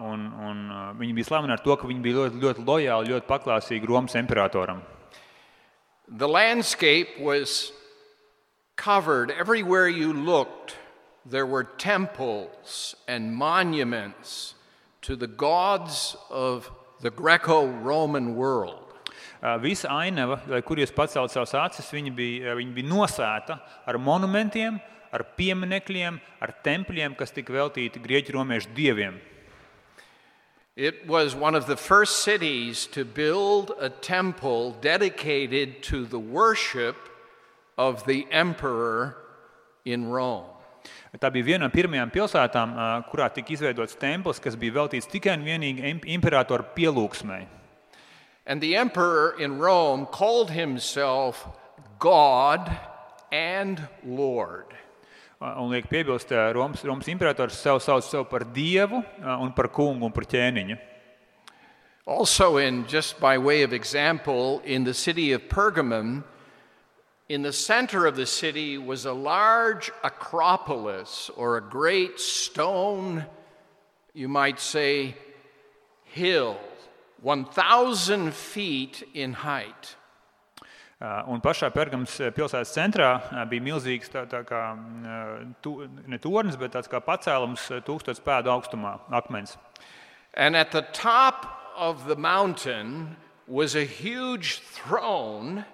un, 0.04 0.26
un 0.36 0.64
viņi 1.00 1.16
bija 1.16 1.30
slaveni 1.30 1.56
ar 1.56 1.64
to, 1.64 1.76
ka 1.80 1.88
viņi 1.88 2.04
bija 2.04 2.18
ļoti, 2.18 2.42
ļoti 2.44 2.64
lojāli, 2.68 3.14
ļoti 3.14 3.28
paklausīgi 3.30 3.88
Romas 3.88 4.16
imperatoram. 4.20 4.84
The 6.08 6.28
landscape 6.28 7.18
was 7.18 7.72
covered 8.76 9.30
everywhere 9.30 9.88
you 9.88 10.12
looked. 10.12 10.76
There 11.24 11.46
were 11.46 11.64
temples 11.64 12.94
and 13.08 13.34
monuments 13.34 14.54
to 15.02 15.16
the 15.16 15.26
gods 15.26 16.16
of 16.28 16.70
the 17.00 17.10
Greco 17.10 17.66
Roman 17.66 18.36
world. 18.36 18.80
Uh, 19.42 19.58
visa 19.58 19.88
ainava, 19.88 20.38
kur 20.64 20.76
jūs 20.80 20.92
pacelt 20.92 21.32
savas 21.32 21.52
acis, 21.52 21.90
viņa 21.92 22.12
bija, 22.16 22.52
uh, 22.52 22.56
viņa 22.56 22.72
bija 22.76 22.88
nosēta 22.88 23.58
ar 23.84 23.98
monumentiem, 24.00 24.78
ar 25.12 25.24
pieminekļiem, 25.36 26.16
ar 26.40 26.52
tempļiem, 26.64 27.16
kas 27.16 27.32
tika 27.32 27.52
veltīti 27.52 28.00
grieķu 28.00 28.38
romiešu 28.38 28.72
dieviem. 28.76 29.18
It 30.76 31.06
was 31.06 31.36
one 31.36 31.54
of 31.54 31.66
the 31.66 31.76
first 31.76 32.24
cities 32.24 32.86
to 32.86 33.04
build 33.04 33.70
a 33.78 33.88
temple 33.88 34.72
dedicated 34.80 35.84
to 35.84 36.04
the 36.04 36.18
worship 36.18 36.96
of 37.78 38.04
the 38.06 38.26
emperor 38.32 39.16
in 39.84 40.08
Rome. 40.08 40.50
Tā 41.14 41.30
bija 41.30 41.46
viena 41.46 41.68
no 41.68 41.70
pirmajām 41.70 42.10
pilsētām, 42.10 42.74
kurā 43.06 43.28
tika 43.30 43.54
izveidots 43.54 43.94
templis, 43.94 44.42
kas 44.42 44.56
bija 44.58 44.74
veltīts 44.80 45.06
tikai 45.06 45.36
un 45.38 45.46
vienīgi 45.46 45.92
imperatora 46.10 46.66
pielūgsmai. 46.74 47.44
And 48.44 48.60
the 48.60 48.74
emperor 48.74 49.36
in 49.38 49.60
Rome 49.60 50.06
called 50.06 50.50
himself 50.50 51.46
God 52.00 52.66
and 53.30 53.86
Lord. 54.02 54.74
Un 55.44 55.68
liek 55.68 55.90
piebilst, 55.90 56.32
eh, 56.32 56.52
Romas, 56.52 56.82
Romas 56.82 57.08
imperators 57.08 57.52
sev 57.52 57.76
sauc 57.76 58.02
sev 58.02 58.24
par 58.30 58.40
dievu 58.40 59.04
eh, 59.04 59.42
un 59.42 59.52
par 59.52 59.68
kungu 59.68 60.06
un 60.06 60.12
par 60.12 60.24
ķēniņu. 60.24 60.78
Also, 62.06 62.56
in 62.56 62.86
just 62.86 63.20
by 63.20 63.36
way 63.36 63.62
of 63.62 63.72
example, 63.74 64.62
in 64.64 64.84
the 64.84 64.94
city 64.94 65.32
of 65.32 65.42
Pergamum, 65.48 66.24
in 67.28 67.42
the 67.42 67.52
center 67.52 68.06
of 68.06 68.16
the 68.16 68.26
city 68.26 68.78
was 68.78 69.04
a 69.04 69.12
large 69.12 69.90
acropolis 70.02 71.30
or 71.36 71.56
a 71.56 71.60
great 71.60 72.20
stone, 72.20 73.26
you 74.14 74.28
might 74.28 74.60
say, 74.60 75.14
hill, 76.04 76.58
1,000 77.20 78.32
feet 78.32 79.06
in 79.12 79.32
height. 79.32 79.96
Uh, 81.00 81.24
un 81.26 81.40
pašā 81.42 81.72
Pergams 81.74 82.12
uh, 82.22 82.30
pilsētas 82.30 82.70
centrā 82.70 83.08
uh, 83.18 83.40
bija 83.50 83.64
milzīgs 83.66 84.12
tā, 84.12 84.22
tā 84.30 84.44
kā, 84.46 84.60
mm, 84.78 85.56
tu, 85.60 85.72
ne 86.06 86.20
tornis, 86.22 86.54
bet 86.56 86.76
tāds 86.76 86.88
kā 86.88 87.00
pacēlums 87.02 87.66
pēdu 88.24 88.52
augstumā, 88.52 89.00
akmens. 89.10 89.56
And 90.34 90.56
at 90.56 90.70
the 90.70 90.82
top 90.92 91.46
of 91.76 92.06
the 92.06 92.16
mountain 92.16 93.16
was 93.48 93.74
a 93.74 93.84
huge 93.84 94.60
throne 94.60 95.64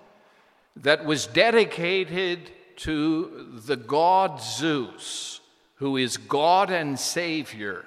that 0.77 1.05
was 1.05 1.27
dedicated 1.27 2.51
to 2.77 3.61
the 3.67 3.77
god 3.77 4.41
Zeus, 4.41 5.41
who 5.77 5.97
is 5.97 6.17
God 6.17 6.71
and 6.71 6.99
Savior. 6.99 7.85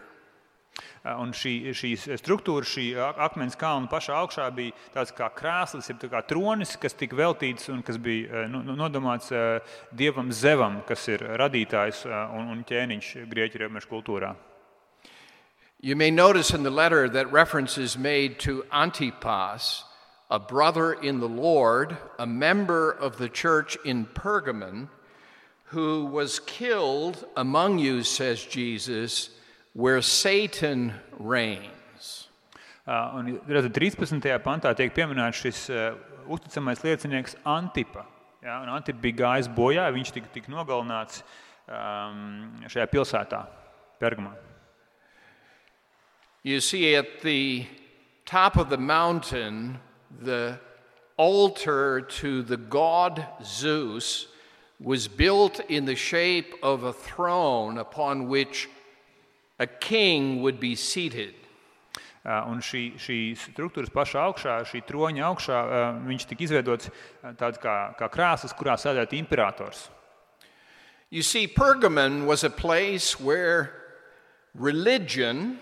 Eh, 1.03 1.11
un 1.19 1.33
šī, 1.35 1.73
šīs 1.75 2.05
struktūra, 2.21 2.63
šī 2.63 2.85
eh, 2.95 3.17
akmens 3.25 3.57
kalna 3.59 3.89
pašā 3.91 4.15
augšā 4.21 4.45
bija 4.55 4.71
tāds 4.93 5.11
kā 5.11 5.27
jeb 5.89 5.99
tronis, 6.29 6.77
kas 6.79 6.93
tika 6.95 7.17
veltīts 7.19 7.67
un 7.73 7.81
kas 7.83 7.97
bija 7.97 8.45
eh, 8.45 8.47
nu, 8.47 8.61
nodomāts 8.79 9.27
dievam 9.91 10.31
Zevam, 10.31 10.79
kas 10.87 11.05
ir 11.09 11.19
radītājs 11.19 12.05
un, 12.07 12.47
un 12.55 12.63
ķēniņš 12.63 13.27
grieķu 13.27 13.67
kultūrā. 13.91 14.33
You 15.81 15.97
may 15.97 16.09
notice 16.09 16.53
in 16.53 16.63
the 16.63 16.71
letter 16.71 17.09
that 17.09 17.29
reference 17.33 17.77
is 17.77 17.97
made 17.97 18.39
to 18.39 18.63
Antipas, 18.71 19.83
a 20.31 20.39
brother 20.39 20.93
in 20.93 21.19
the 21.19 21.27
Lord, 21.27 21.97
a 22.17 22.25
member 22.25 22.91
of 22.91 23.17
the 23.17 23.27
church 23.27 23.77
in 23.83 24.05
Pergamon, 24.05 24.87
who 25.75 26.05
was 26.05 26.39
killed 26.39 27.25
among 27.35 27.79
you, 27.79 28.03
says 28.03 28.45
Jesus, 28.45 29.31
where 29.73 30.01
Satan 30.01 30.93
reigns. 31.19 32.27
Uh, 32.87 33.11
un, 33.15 33.39
redzat, 33.47 33.73
13. 33.73 34.21
pantā 34.43 34.73
tiek 34.77 34.93
pieminēts 34.93 35.41
šis 35.41 35.61
uh, 35.71 35.93
uzticamais 36.29 36.83
liecinieks 36.83 37.37
Antipa. 37.45 38.05
Ja, 38.43 38.59
un 38.61 38.69
Antipa 38.69 39.01
bija 39.01 39.21
gājis 39.23 39.49
bojā, 39.55 39.87
viņš 39.95 40.11
tika, 40.13 40.31
tika 40.33 40.51
nogalināts 40.51 41.23
um, 41.67 42.51
šajā 42.67 42.89
pilsētā, 42.91 43.45
Pergamā. 44.03 44.33
You 46.43 46.59
see, 46.59 46.93
at 46.95 47.21
the 47.21 47.65
top 48.25 48.57
of 48.57 48.69
the 48.69 48.77
mountain, 48.77 49.79
the 50.21 50.59
altar 51.15 52.01
to 52.01 52.41
the 52.43 52.57
god 52.57 53.25
Zeus 53.41 54.27
was 54.79 55.07
built 55.07 55.61
in 55.69 55.85
the 55.85 55.95
shape 55.95 56.53
of 56.61 56.83
a 56.83 56.91
throne 56.91 57.77
upon 57.77 58.27
which 58.27 58.67
a 59.59 59.67
king 59.67 60.41
would 60.41 60.59
be 60.59 60.75
seated. 60.75 61.35
Uh, 62.23 62.45
un 62.47 62.61
šī, 62.63 62.93
šīs 62.95 63.49
struktūras 63.51 63.91
pašā 63.91 64.21
augšā, 64.29 64.61
šī 64.69 64.79
troņa 64.87 65.25
augšā, 65.27 65.57
uh, 65.59 65.97
viņš 66.07 66.25
tika 66.29 66.45
izveidots 66.45 66.87
tāds 67.35 67.59
kā, 67.59 67.91
kā 67.99 68.07
krāsas, 68.07 68.55
kurā 68.55 68.77
sēdētu 68.79 69.17
imperators. 69.19 69.89
You 71.11 71.21
see, 71.21 71.47
Pergamon 71.47 72.25
was 72.25 72.45
a 72.45 72.49
place 72.49 73.19
where 73.19 73.73
religion, 74.55 75.59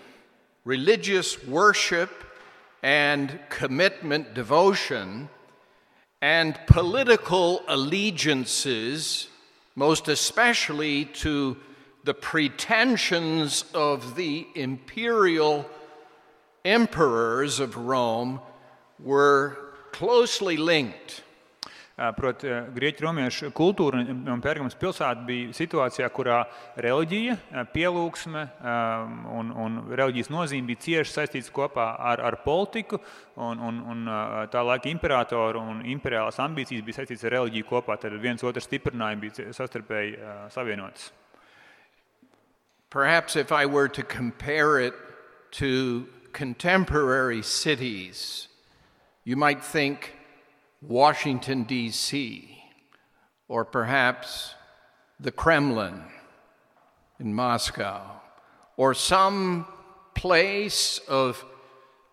religious 0.64 1.42
worship, 1.44 2.10
and 2.82 3.38
commitment, 3.48 4.32
devotion, 4.32 5.28
and 6.20 6.58
political 6.66 7.62
allegiances, 7.68 9.28
most 9.74 10.08
especially 10.08 11.06
to 11.06 11.56
the 12.04 12.14
pretensions 12.14 13.64
of 13.74 14.16
the 14.16 14.46
imperial 14.54 15.64
emperors 16.64 17.60
of 17.60 17.76
Rome 17.76 18.40
were 18.98 19.56
closely 19.92 20.56
linked. 20.56 21.22
Proti, 22.16 22.48
grieķu 22.72 23.04
romiešu 23.04 23.50
kultūra 23.54 24.00
un 24.00 24.40
Pērgams 24.42 24.74
pilsēta 24.80 25.26
bija 25.26 25.52
situācijā, 25.54 26.08
kurā 26.10 26.38
reliģija, 26.80 27.36
pielūgsme 27.74 28.42
un, 29.36 29.52
un 29.52 29.76
reliģijas 29.92 30.32
nozīme 30.32 30.72
bija 30.72 30.82
cieši 30.86 31.12
saistītas 31.12 31.52
kopā 31.54 31.90
ar, 32.00 32.24
ar 32.24 32.38
politiku. 32.42 32.98
Un, 33.36 33.60
un, 33.60 33.82
un 33.92 34.12
tā 34.50 34.64
laika 34.66 34.90
imperatoru 34.90 35.62
un 35.62 35.84
imperiālās 35.94 36.40
ambīcijas 36.42 36.82
bija 36.82 37.02
saistītas 37.02 37.28
ar 37.28 37.36
reliģiju 37.36 37.70
kopā. 37.70 38.00
Tad 38.00 38.16
viens 38.24 38.42
otru 38.42 38.64
stiprinājumu 38.64 39.28
bija 39.28 39.52
savstarpēji 39.60 40.16
savienotas. 40.56 41.12
Perhaps 42.92 43.36
if 43.36 43.50
I 43.52 43.64
were 43.64 43.88
to 43.88 44.02
compare 44.02 44.78
it 44.78 44.92
to 45.52 46.06
contemporary 46.34 47.40
cities, 47.42 48.48
you 49.24 49.34
might 49.34 49.64
think 49.64 50.14
Washington, 50.82 51.62
D.C., 51.62 52.62
or 53.48 53.64
perhaps 53.64 54.54
the 55.18 55.32
Kremlin 55.32 56.02
in 57.18 57.32
Moscow, 57.32 58.20
or 58.76 58.92
some 58.92 59.66
place 60.14 61.00
of 61.08 61.42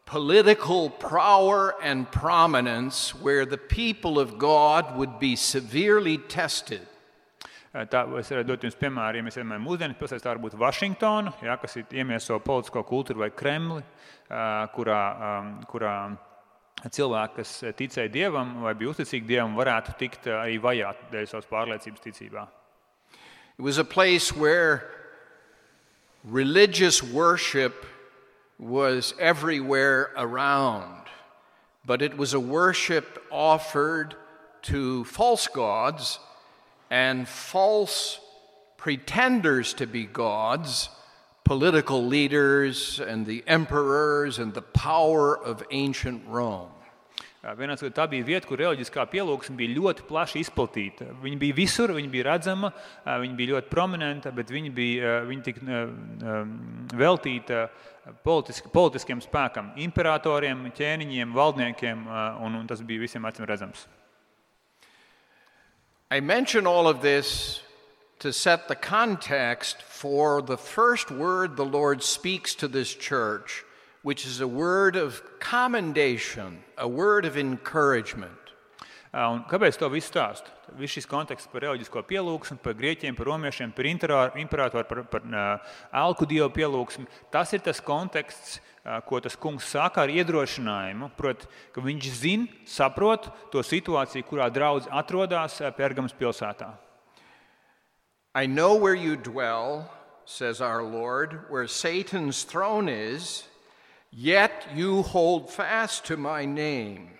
political 0.06 0.90
power 0.90 1.76
and 1.84 2.10
prominence 2.10 3.14
where 3.14 3.46
the 3.46 3.58
people 3.58 4.18
of 4.18 4.38
God 4.38 4.96
would 4.96 5.20
be 5.20 5.36
severely 5.36 6.18
tested. 6.18 6.88
Tā 7.70 8.02
es 8.18 8.32
varētu 8.34 8.50
dot 8.50 8.64
jums 8.66 8.78
piemēru, 8.80 9.20
ja 9.20 9.26
mēs 9.28 9.36
tā 10.24 10.32
varbūt 10.32 10.56
Vašingtona, 10.58 11.36
ja, 11.46 11.58
kas 11.62 11.78
ir 11.78 11.86
politisko 12.42 12.82
kultūru, 12.82 13.22
vai 13.22 13.30
Kremli, 13.30 13.84
kurā, 14.74 15.02
kurā 15.70 15.94
cilvēki, 16.88 17.36
kas 17.36 17.52
ticēja 17.76 18.12
dievam 18.12 18.62
vai 18.64 18.74
bija 18.78 18.94
uzticīgi 18.94 19.28
dievam, 19.28 19.58
varētu 19.60 19.96
tikt 20.00 20.28
eh, 20.28 20.38
arī 20.38 20.58
vajāti 20.64 21.12
dēļ 21.12 21.28
savas 21.28 21.50
pārliecības 21.50 22.06
ticībā. 22.06 22.48
It 23.58 23.62
was 23.62 23.78
a 23.78 23.84
place 23.84 24.32
where 24.34 24.90
religious 26.24 27.04
worship 27.04 27.86
was 28.58 29.14
everywhere 29.20 30.12
around, 30.16 31.10
but 31.86 32.02
it 32.02 32.18
was 32.18 32.34
a 32.34 32.40
worship 32.40 33.20
offered 33.30 34.16
to 34.62 35.04
false 35.04 35.48
gods 35.48 36.20
and 36.90 37.28
false 37.28 38.20
pretenders 38.78 39.74
to 39.76 39.86
be 39.86 40.06
gods, 40.06 40.90
political 41.44 42.06
leaders 42.06 43.00
and 43.00 43.26
the 43.26 43.44
emperors 43.48 44.40
and 44.40 44.54
the 44.54 44.62
power 44.62 45.38
of 45.38 45.64
ancient 45.72 46.24
Rome. 46.28 46.72
Vienāds, 47.40 47.80
tā 47.96 48.04
bija 48.12 48.26
vieta, 48.28 48.44
kur 48.50 48.60
reliģiskā 48.60 49.06
pielūgsme 49.14 49.56
bija 49.56 49.72
ļoti 49.78 50.04
plaši 50.10 50.42
izplatīta. 50.44 51.06
Viņa 51.24 51.38
bija 51.40 51.56
visur, 51.56 51.94
viņa 51.96 52.10
bija 52.12 52.26
redzama, 52.34 52.74
viņa 53.08 53.38
bija 53.38 53.54
ļoti 53.54 53.72
prominenta, 53.72 54.34
bet 54.36 54.52
viņa, 54.52 54.72
bija, 54.76 55.14
viņa 55.30 55.46
tika 55.46 55.80
veltīta 57.00 57.62
politiski, 58.28 58.68
politiskiem 58.76 59.24
spēkam, 59.24 59.72
imperatoriem, 59.80 60.68
ķēniņiem, 60.76 61.32
valdniekiem, 61.40 62.04
un, 62.44 62.60
un 62.60 62.68
tas 62.68 62.84
bija 62.84 63.08
visiem 63.08 63.32
acīm 63.32 63.48
redzams. 63.48 63.88
I 66.12 66.22
mention 66.22 66.66
all 66.66 66.88
of 66.88 67.02
this 67.02 67.62
to 68.20 68.34
set 68.34 68.68
the 68.68 68.76
context 68.76 69.82
for 69.84 70.42
the 70.42 70.58
first 70.58 71.12
word 71.12 71.56
the 71.56 71.66
Lord 71.66 72.02
speaks 72.02 72.56
to 72.56 72.68
this 72.68 72.94
church 72.94 73.64
which 74.02 74.26
is 74.26 74.42
a 74.42 74.48
word 74.48 74.96
of 74.96 75.22
commendation, 75.40 76.64
a 76.78 76.88
word 76.88 77.26
of 77.26 77.38
encouragement. 77.38 78.32
Un 79.10 79.40
kāpēc 79.50 79.78
to 79.82 79.88
visu 79.90 80.12
stāstu? 80.12 80.52
Viss 80.78 80.94
šis 80.94 81.08
konteksts 81.10 81.50
par 81.50 81.64
reliģisko 81.66 82.04
pielūgsmu, 82.06 82.60
par 82.62 82.76
grieķiem, 82.78 83.16
par 83.18 83.32
romiešiem, 83.32 83.72
par 83.74 83.88
imperatoru, 83.90 84.86
par, 84.86 85.02
par 85.10 85.24
alku 85.90 86.28
dievu 86.30 86.52
pielūgsmu. 86.54 87.08
Tas 87.34 87.50
ir 87.58 87.64
tas 87.66 87.82
konteksts, 87.82 88.60
ko 89.10 89.18
tas 89.20 89.34
kungs 89.34 89.66
saka 89.66 90.06
ar 90.06 90.14
iedrošinājumu. 90.14 91.10
Proti, 91.18 91.50
ka 91.74 91.82
viņš 91.82 92.12
zina, 92.22 92.62
saprot 92.70 93.32
to 93.50 93.66
situāciju, 93.66 94.28
kurā 94.30 94.52
draudz 94.54 94.86
atrodas 94.94 95.58
Pērgams 95.78 96.14
pilsētā. 96.14 96.70
I 98.36 98.46
know 98.46 98.76
where 98.76 98.94
you 98.94 99.18
dwell, 99.18 99.90
says 100.26 100.62
our 100.62 100.84
Lord, 100.84 101.50
where 101.50 101.66
Satan's 101.66 102.44
throne 102.44 102.88
is. 102.88 103.48
Yet 104.12 104.68
you 104.76 105.02
hold 105.02 105.50
fast 105.50 106.06
to 106.06 106.18
my 106.18 106.46
name. 106.46 107.19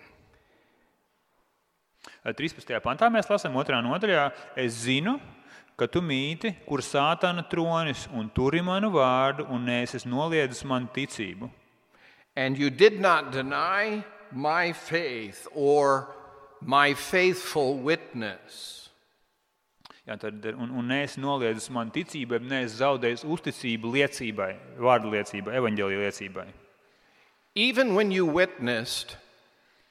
13. 2.24 2.80
pantā 2.84 3.08
mēs 3.12 3.30
lasām 3.30 3.54
2. 3.56 3.80
nodaļā, 3.86 4.24
es 4.60 4.82
zinu, 4.84 5.16
ka 5.80 5.88
tu 5.88 6.02
mīti, 6.04 6.52
kur 6.66 6.82
sātana 6.84 7.46
tronis 7.48 8.04
un 8.12 8.28
turi 8.36 8.60
manu 8.60 8.90
vārdu 8.92 9.46
un 9.48 9.64
neesi 9.64 10.02
noliedzis 10.04 10.66
manu 10.68 10.90
ticību. 10.92 11.48
And 12.36 12.58
you 12.58 12.70
did 12.70 13.00
not 13.00 13.32
deny 13.32 14.04
my 14.30 14.72
faith 14.72 15.48
or 15.54 16.14
my 16.60 16.92
faithful 16.94 17.78
witness. 17.78 18.76
Jā, 20.06 20.18
tad, 20.20 20.44
un, 20.52 20.70
un 20.76 20.88
neesi 20.92 21.20
noliedzis 21.22 21.70
manu 21.72 21.94
ticību, 21.94 22.42
neesi 22.44 22.80
zaudējis 22.82 23.24
uzticību 23.24 23.96
liecībai, 23.96 24.52
vārdu 24.80 25.12
liecībai, 25.16 25.56
evaņģēlīja 25.60 26.04
liecībai. 26.04 26.46
Even 27.56 27.94
when 27.94 28.12
you 28.12 28.26
witnessed 28.26 29.16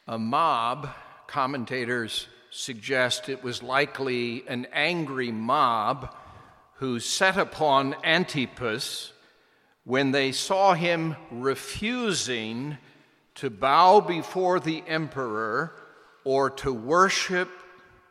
a 0.07 0.17
mob, 0.17 0.87
commentators 1.29 2.27
suggest 2.49 3.29
it 3.29 3.43
was 3.43 3.61
likely 3.61 4.43
an 4.47 4.65
angry 4.73 5.31
mob 5.31 6.15
who 6.77 6.99
set 6.99 7.37
upon 7.37 7.95
Antipas 8.03 9.13
when 9.83 10.09
they 10.09 10.31
saw 10.31 10.73
him 10.73 11.15
refusing 11.29 12.75
to 13.35 13.51
bow 13.51 14.01
before 14.01 14.59
the 14.59 14.83
emperor 14.87 15.71
or 16.23 16.49
to 16.49 16.73
worship 16.73 17.49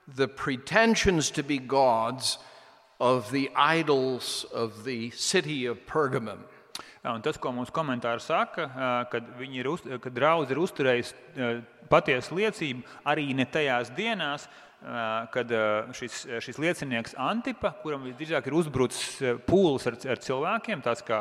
the 0.06 0.28
pretensions 0.28 1.32
to 1.32 1.42
be 1.42 1.58
gods 1.58 2.38
of 3.00 3.32
the 3.32 3.50
idols 3.56 4.46
of 4.54 4.84
the 4.84 5.10
city 5.10 5.66
of 5.66 5.84
Pergamum. 5.86 6.38
Un 7.08 7.22
tas, 7.24 7.38
ko 7.40 7.52
mums 7.56 7.72
komentāri 7.72 8.20
saka, 8.20 8.68
kad, 9.12 9.28
ir, 9.48 9.68
uz, 9.70 9.84
kad 10.02 10.12
draudz 10.12 10.52
ir 10.52 10.60
uzturējis 10.60 11.12
patiesu 11.88 12.36
liecību 12.36 12.84
arī 13.08 13.30
ne 13.36 13.46
tajās 13.48 13.92
dienās, 13.96 14.48
kad 15.34 15.50
šis, 15.96 16.20
šis 16.44 16.58
liecinieks 16.62 17.16
Antipa, 17.18 17.72
kuram 17.82 18.04
visdrīzāk 18.06 18.46
ir 18.46 18.54
uzbrucis 18.60 19.40
pūlis 19.48 19.88
ar, 19.90 19.96
ar 20.14 20.20
cilvēkiem, 20.22 20.82
tāds 20.84 21.02
kā 21.06 21.18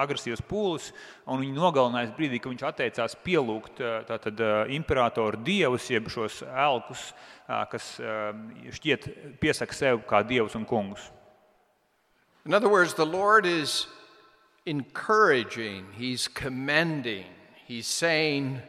agresīvs 0.00 0.40
pūlis, 0.48 0.88
un 1.28 1.42
viņu 1.42 1.58
nogalinājis 1.58 2.14
brīdī, 2.16 2.40
kad 2.40 2.54
viņš 2.54 2.64
atteicās 2.70 3.16
pielūgt 3.26 3.82
tātad, 4.08 4.40
imperatoru 4.72 5.42
dievus, 5.44 5.90
jeb 5.92 6.08
šos 6.12 6.40
elkus, 6.48 7.10
kas 7.74 7.94
šķiet 8.78 9.10
piesaka 9.42 9.76
sev 9.76 10.06
kā 10.08 10.22
dievus 10.24 10.56
un 10.56 10.64
kungus. 10.68 11.10
In 12.46 12.54
other 12.54 12.70
words, 12.70 12.94
the 12.94 13.06
Lord 13.06 13.46
is 13.46 13.86
encouraging, 14.64 15.86
he's 15.96 16.28
commending, 16.28 17.26
he's 17.66 17.86
saying, 17.86 18.62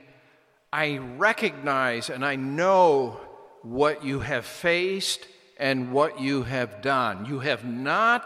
I 0.72 0.98
recognize 1.18 2.10
and 2.10 2.26
I 2.26 2.36
know 2.36 3.20
what 3.62 4.04
you 4.04 4.20
have 4.20 4.46
faced 4.46 5.28
and 5.60 5.92
what 5.92 6.20
you 6.20 6.44
have 6.44 6.82
done. 6.82 7.26
You 7.26 7.40
have 7.40 7.64
not 7.64 8.26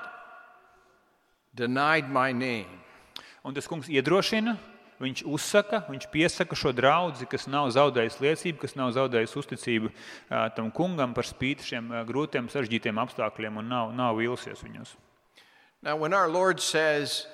denied 1.53 2.09
my 2.09 2.31
name. 2.31 2.71
Un 3.43 3.53
tas 3.53 3.67
kungs 3.67 3.87
iedrošina, 3.87 4.57
viņš 4.99 5.21
uzsaka, 5.29 5.83
viņš 5.87 6.07
piesaka 6.11 6.55
šo 6.57 6.73
draugu, 6.75 7.27
kas 7.29 7.45
nav 7.47 7.69
zaudējis 7.75 8.17
liecību, 8.23 8.59
kas 8.63 8.75
nav 8.75 8.91
zaudējis 8.95 9.35
uzticību 9.39 9.91
tam 10.55 10.71
kungam 10.71 11.13
par 11.15 11.27
spīti 11.27 11.67
šiem 11.69 11.91
grūtiem, 12.09 12.49
sarežģītiem 12.51 12.99
apstākļiem 13.03 13.59
un 13.61 13.69
nav, 13.71 13.93
nav 13.95 14.17
vīlusies 14.17 14.63
viņos. 14.65 14.95
Now, 15.83 15.95
when 15.95 16.13
our 16.13 16.27
Lord 16.27 16.59
says, 16.59 17.27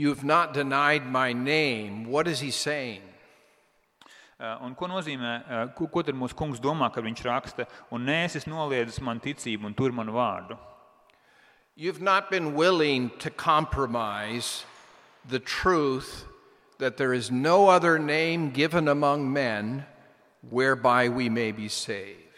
You've 0.00 0.24
not 0.24 0.54
denied 0.54 1.04
my 1.04 1.34
name. 1.34 2.06
What 2.06 2.26
is 2.26 2.40
he 2.40 2.50
saying? 2.50 3.02
Uh, 4.40 4.56
un 4.62 4.74
ko 4.74 4.86
nozīmē, 4.88 5.32
uh, 5.44 5.66
ko, 5.76 5.88
ko 5.92 6.00
tad 6.00 6.16
mūsu 6.16 6.32
kungs 6.32 6.62
domā, 6.64 6.88
kad 6.94 7.04
viņš 7.04 7.24
raksta, 7.26 7.66
un 7.92 8.06
nēsis 8.08 8.46
noliedzis 8.48 9.02
man 9.04 9.20
ticību 9.20 9.68
un 9.68 9.74
tur 9.76 9.92
manu 9.92 10.14
vārdu? 10.16 10.56
You've 11.76 12.00
not 12.00 12.30
been 12.30 12.54
willing 12.54 13.10
to 13.18 13.28
compromise 13.28 14.64
the 15.28 15.38
truth 15.38 16.24
that 16.78 16.96
there 16.96 17.12
is 17.12 17.30
no 17.30 17.68
other 17.68 17.98
name 17.98 18.52
given 18.52 18.88
among 18.88 19.30
men 19.30 19.84
whereby 20.48 21.10
we 21.10 21.28
may 21.28 21.52
be 21.52 21.68
saved. 21.68 22.29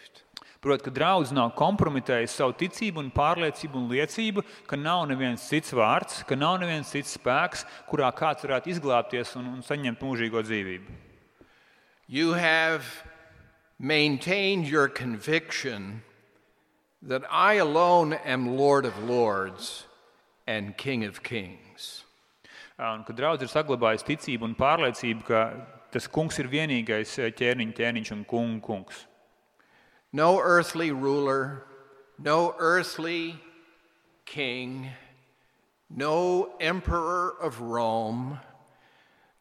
Proti, 0.62 0.84
ka 0.86 0.92
draugs 0.94 1.32
nav 1.34 1.56
kompromitējis 1.58 2.36
savu 2.38 2.52
ticību, 2.54 3.02
un 3.02 3.08
pārliecību 3.10 3.80
un 3.80 3.88
liecību, 3.90 4.44
ka 4.70 4.76
nav 4.78 5.08
neviens 5.10 5.42
cits 5.50 5.74
vārds, 5.74 6.20
ka 6.22 6.38
nav 6.38 6.60
neviens 6.62 6.92
cits 6.94 7.16
spēks, 7.18 7.64
kurā 7.88 8.12
kāds 8.14 8.46
varētu 8.46 8.70
izglābties 8.70 9.34
un, 9.40 9.48
un 9.56 9.66
saņemt 9.66 10.06
mūžīgo 10.06 10.44
dzīvību. 10.46 10.94
You 12.06 12.38
have 12.38 12.86
maintained 13.76 14.70
your 14.70 14.86
conviction 14.86 16.04
that 17.02 17.26
I 17.28 17.54
alone 17.54 18.14
am 18.24 18.56
Lord 18.56 18.86
of 18.86 19.02
Lords 19.02 19.86
and 20.46 20.76
King 20.76 21.02
of 21.02 21.24
Kings. 21.24 22.04
Un, 22.78 23.02
kad 23.02 23.18
draugs 23.18 23.42
ir 23.42 23.50
saglabājis 23.50 24.06
ticību 24.06 24.46
un 24.46 24.54
pārliecību, 24.54 25.26
ka 25.26 25.48
tas 25.90 26.06
kungs 26.06 26.38
ir 26.38 26.46
vienīgais 26.46 27.18
ķēniņš, 27.34 27.74
ķēniņš 27.82 28.14
un 28.14 28.22
kung, 28.30 28.60
kungs. 28.62 29.08
No 30.12 30.38
earthly 30.38 30.90
ruler, 30.90 31.62
no 32.18 32.54
earthly 32.58 33.40
king, 34.26 34.90
no 35.88 36.50
emperor 36.60 37.34
of 37.40 37.60
Rome, 37.60 38.38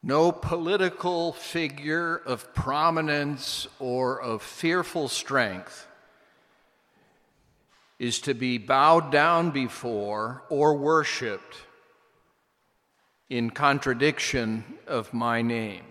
no 0.01 0.31
political 0.31 1.33
figure 1.33 2.15
of 2.25 2.53
prominence 2.53 3.67
or 3.79 4.19
of 4.21 4.41
fearful 4.41 5.09
strength 5.09 5.87
is 7.99 8.19
to 8.19 8.33
be 8.33 8.57
bowed 8.57 9.11
down 9.11 9.51
before 9.51 10.43
or 10.49 10.75
worshiped 10.75 11.57
in 13.29 13.51
contradiction 13.51 14.63
of 14.87 15.13
my 15.13 15.41
name. 15.41 15.83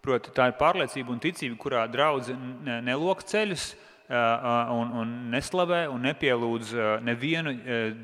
Proti, 0.00 0.30
tā 0.30 0.52
ir 0.52 0.58
pārliecība 0.60 1.10
un 1.10 1.18
ticība, 1.18 1.56
kurā 1.58 1.82
draudzene 1.90 2.78
nelok 2.84 3.24
ceļus 3.24 3.72
un, 4.14 4.92
un 5.00 5.12
neslavē 5.32 5.84
un 5.90 6.04
nepielūdz 6.06 6.74
nevienu 7.04 7.54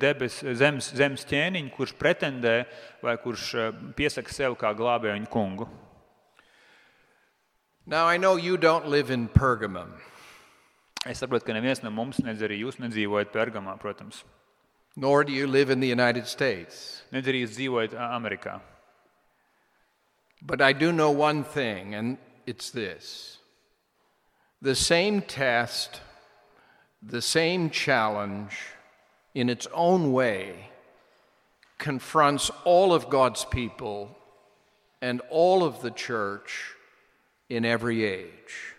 debes, 0.01 0.41
zemes, 0.59 0.91
zemes 0.97 1.25
ķēniņu, 1.31 1.73
kurš 1.77 1.95
pretendē 1.99 2.57
vai 3.03 3.17
kurš 3.23 3.47
piesaka 3.99 4.35
sev 4.35 4.59
kā 4.61 4.75
glābēju 4.77 5.31
kungu. 5.31 5.69
Now, 7.87 8.07
I 8.07 8.19
know 8.19 8.37
you 8.37 8.57
don't 8.57 8.87
live 8.87 9.11
in 9.11 9.29
Pergamum. 9.29 9.97
Es 11.07 11.19
saprotu, 11.19 11.47
ka 11.47 11.55
neviens 11.57 11.83
no 11.83 11.91
mums, 11.91 12.21
nedz 12.21 12.43
arī 12.45 12.61
jūs 12.61 12.77
nedzīvojat 12.79 13.33
Pergamā, 13.33 13.79
protams. 13.81 14.23
Nor 14.97 15.25
do 15.25 15.33
you 15.33 15.47
live 15.47 15.71
in 15.71 15.81
the 15.81 15.89
United 15.89 16.27
States. 16.27 17.03
Nedz 17.11 17.27
arī 17.27 17.41
jūs 17.43 17.57
dzīvojat 17.57 17.97
Amerikā. 17.97 18.61
But 20.43 20.61
I 20.61 20.73
do 20.73 20.93
know 20.93 21.11
one 21.11 21.43
thing, 21.43 21.95
and 21.95 22.19
it's 22.47 22.71
this 22.71 23.40
the 24.63 24.75
same 24.75 25.23
test, 25.23 26.01
the 27.03 27.23
same 27.23 27.71
challenge, 27.71 28.59
in 29.35 29.49
its 29.49 29.67
own 29.73 30.13
way, 30.13 30.71
confronts 31.79 32.51
all 32.65 32.93
of 32.93 33.09
God's 33.09 33.45
people 33.45 34.17
and 35.01 35.23
all 35.31 35.65
of 35.65 35.81
the 35.81 35.91
church 35.91 36.75
in 37.49 37.65
every 37.65 38.05
age. 38.05 38.75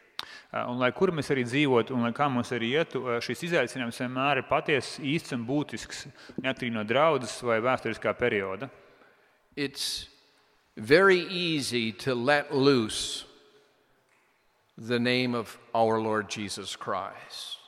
Uh, 0.54 0.66
un, 0.68 0.78
lai 0.84 0.92
kur 0.92 1.14
mēs 1.16 1.32
arī 1.32 1.46
dzīvotu, 1.48 1.96
un 1.96 2.04
lai 2.04 2.12
kā 2.12 2.28
mums 2.30 2.52
arī 2.52 2.74
ietu, 2.76 3.06
uh, 3.08 3.20
šis 3.24 3.46
izaicinājums 3.48 4.02
vienmēr 4.04 4.42
ir 4.42 4.48
patiesa, 4.50 5.00
īsts 5.00 5.32
un 5.32 5.46
būtisks, 5.48 6.04
neatkarīgi 6.44 6.76
no 6.76 6.84
draudzes 6.84 7.38
vai 7.48 7.62
vēsturiskā 7.64 8.12
perioda. 8.20 8.68
It's 9.56 10.10
very 10.76 11.22
easy 11.32 11.94
to 12.04 12.14
let 12.14 12.54
loose 12.54 13.31
the 14.88 15.00
name 15.00 15.36
of 15.36 15.60
our 15.76 16.02
Lord 16.02 16.28
Jesus 16.28 16.76
Christ, 16.76 17.60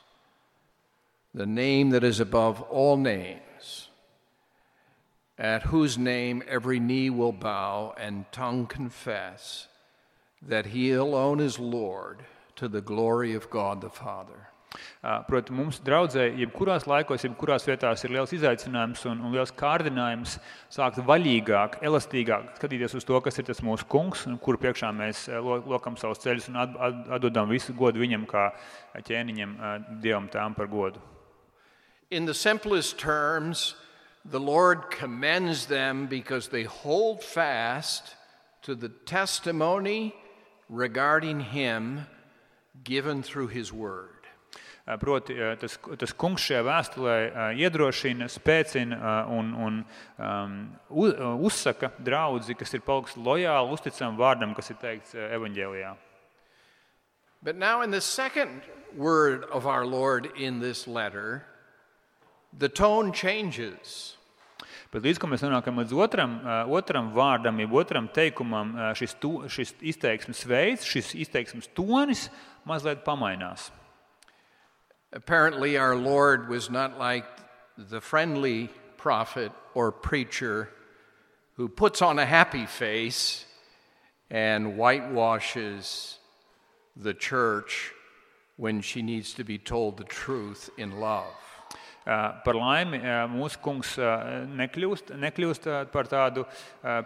the 1.32 1.46
name 1.46 1.90
that 1.90 2.02
is 2.02 2.18
above 2.18 2.60
all 2.62 2.96
names, 2.96 3.88
at 5.38 5.62
whose 5.62 5.96
name 5.96 6.42
every 6.48 6.80
knee 6.80 7.10
will 7.10 7.30
bow 7.30 7.94
and 7.96 8.24
tongue 8.32 8.66
confess 8.66 9.68
that 10.42 10.66
he 10.66 10.90
alone 10.90 11.38
is 11.38 11.60
Lord 11.60 12.24
to 12.56 12.66
the 12.66 12.80
glory 12.80 13.32
of 13.32 13.48
God 13.48 13.80
the 13.80 13.90
Father. 13.90 14.48
Protams, 15.28 15.54
mums 15.54 15.80
draudzē, 15.84 16.26
jebkurās 16.40 16.86
laikos, 16.90 17.24
jebkurās 17.26 17.66
vietās 17.68 18.02
ir 18.04 18.14
liels 18.16 18.32
izaicinājums 18.34 19.04
un, 19.10 19.20
un 19.22 19.34
liels 19.36 19.52
kārdinājums 19.54 20.38
sākt 20.72 20.98
vaļīgāk, 21.06 21.78
elastīgāk 21.84 22.54
skatīties 22.58 22.96
uz 22.98 23.06
to, 23.06 23.20
kas 23.22 23.38
ir 23.38 23.46
tas 23.50 23.62
mūsu 23.64 23.86
kungs, 23.90 24.24
priekšā 24.42 24.90
mēs 24.96 25.26
lokam 25.68 25.98
savus 26.00 26.22
ceļus 26.24 26.50
un 26.50 26.60
atdodam 27.14 27.50
visu 27.52 27.74
godu 27.76 28.02
viņam 28.02 28.26
kā 28.30 28.48
ķēniņam, 29.06 29.56
dievam 30.02 30.30
tām 30.32 30.56
par 30.56 30.70
godu. 30.72 31.02
In 32.10 32.26
the 32.26 32.34
simplest 32.34 32.98
terms, 32.98 33.74
the 34.24 34.40
Lord 34.40 34.90
commends 34.90 35.66
them 35.66 36.06
because 36.06 36.48
they 36.48 36.64
hold 36.64 37.22
fast 37.22 38.14
to 38.62 38.74
the 38.74 38.88
testimony 38.88 40.14
regarding 40.68 41.40
Him 41.40 42.06
given 42.82 43.22
through 43.22 43.48
His 43.48 43.72
Word. 43.72 44.23
Proti, 44.84 45.32
tas, 45.56 45.78
tas 45.96 46.12
kungs 46.12 46.44
šajā 46.44 46.60
vēstulē 46.66 47.12
iedrošina, 47.56 48.26
spēcina 48.28 49.12
un, 49.32 49.54
un 49.56 49.78
um, 50.20 50.58
uzsaka 51.48 51.88
draugu, 52.04 52.52
kas 52.60 52.76
ir 52.76 52.82
palikusi 52.84 53.22
lojāli, 53.24 53.72
uzticama 53.72 54.18
vārdam, 54.18 54.52
kas 54.52 54.68
ir 54.74 54.76
teikts 54.82 55.16
evanģēlijā. 55.16 55.94
But 57.40 57.56
now, 57.56 57.80
in 57.80 57.90
the 57.90 58.02
second 58.02 58.60
word 58.94 59.44
of 59.52 59.66
our 59.66 59.86
Lord 59.86 60.28
in 60.36 60.60
this 60.60 60.86
letter, 60.86 61.46
the 62.52 62.68
tone 62.68 63.12
changes. 63.12 64.18
Bet 64.92 65.00
līdz 65.02 65.18
ko 65.18 65.30
mēs 65.32 65.42
nonākam 65.42 65.80
līdz 65.80 65.94
otram, 65.96 66.36
otram 66.70 67.08
vārdam, 67.16 67.56
jeb 67.58 67.72
otram 67.72 68.04
teikumam, 68.12 68.76
šis, 69.00 69.16
tu, 69.16 69.32
šis 69.48 69.72
izteiksmes 69.80 70.44
veids, 70.46 70.84
šis 70.86 71.14
izteiksmes 71.24 71.72
tonis 71.72 72.28
mazliet 72.68 73.00
pamainās. 73.08 73.72
Apparently, 75.14 75.76
our 75.76 75.94
Lord 75.94 76.48
was 76.48 76.68
not 76.68 76.98
like 76.98 77.24
the 77.78 78.00
friendly 78.00 78.68
prophet 78.96 79.52
or 79.72 79.92
preacher 79.92 80.68
who 81.54 81.68
puts 81.68 82.02
on 82.02 82.18
a 82.18 82.26
happy 82.26 82.66
face 82.66 83.46
and 84.28 84.76
whitewashes 84.76 86.18
the 86.96 87.14
church 87.14 87.92
when 88.56 88.80
she 88.80 89.02
needs 89.02 89.34
to 89.34 89.44
be 89.44 89.56
told 89.56 89.98
the 89.98 90.04
truth 90.04 90.68
in 90.76 90.98
love. 90.98 91.32
Par 92.04 92.54
laimi, 92.54 92.98
uh, 92.98 93.28
mūsu 93.30 93.60
kungs 93.64 93.94
uh, 93.96 94.42
nekļūst, 94.58 95.14
nekļūst 95.16 95.68
par 95.94 96.10
tādu 96.10 96.42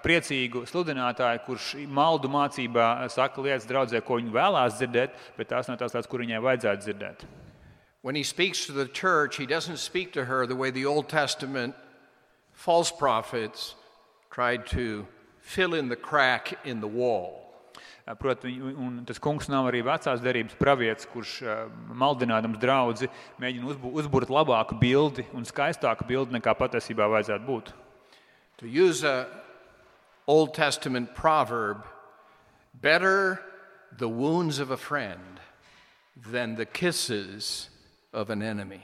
priecīgu 0.02 0.64
sludinātāju, 0.66 1.44
kurš 1.44 1.68
maldu 1.86 2.32
mācībā 2.32 2.88
saka 3.12 3.44
lietas 3.44 3.68
draudzē, 3.68 4.00
ko 4.02 4.18
viņi 4.18 4.34
vēlās 4.34 4.80
dzirdēt, 4.80 5.14
bet 5.36 5.52
tās 5.52 5.70
nav 5.70 5.78
tās 5.78 5.94
lietas, 5.94 6.10
kur 6.10 6.24
viņai 6.24 6.42
vajadzētu 6.48 6.88
dzirdēt. 6.88 7.28
When 8.08 8.14
he 8.14 8.22
speaks 8.22 8.64
to 8.64 8.72
the 8.72 8.88
church, 8.88 9.36
he 9.36 9.44
doesn't 9.44 9.76
speak 9.76 10.14
to 10.14 10.24
her 10.24 10.46
the 10.46 10.56
way 10.56 10.70
the 10.70 10.86
Old 10.86 11.10
Testament 11.10 11.74
false 12.54 12.90
prophets 12.90 13.74
tried 14.30 14.66
to 14.68 15.06
fill 15.42 15.74
in 15.74 15.90
the 15.90 15.96
crack 15.96 16.58
in 16.64 16.80
the 16.80 16.86
wall. 16.86 17.52
Uh, 18.06 18.14
proti, 18.14 18.62
un 18.62 19.04
tas 19.04 19.18
kungs 19.18 19.50
nav 19.52 19.68
arī 19.68 19.84
vecās 19.84 20.24
derības 20.24 20.56
pravietis, 20.56 21.04
kurš 21.12 21.34
uh, 21.44 21.68
maldinādams 21.92 22.56
draugu 22.56 23.10
mēģina 23.44 24.32
labāku 24.40 24.80
bildi 24.80 25.28
un 25.36 25.44
skaistāku 25.44 26.08
bildi 26.08 26.40
nekā 26.40 26.56
patiesībā 26.56 27.12
vajadzētu 27.12 27.44
būt. 27.44 27.72
To 28.64 28.66
use 28.66 29.04
a 29.04 29.28
Old 30.26 30.54
Testament 30.54 31.14
proverb, 31.14 31.84
better 32.72 33.42
the 33.92 34.08
wounds 34.08 34.58
of 34.58 34.70
a 34.70 34.78
friend 34.78 35.40
than 36.16 36.56
the 36.56 36.64
kisses 36.64 37.68
of 38.12 38.30
an 38.30 38.42
enemy. 38.42 38.80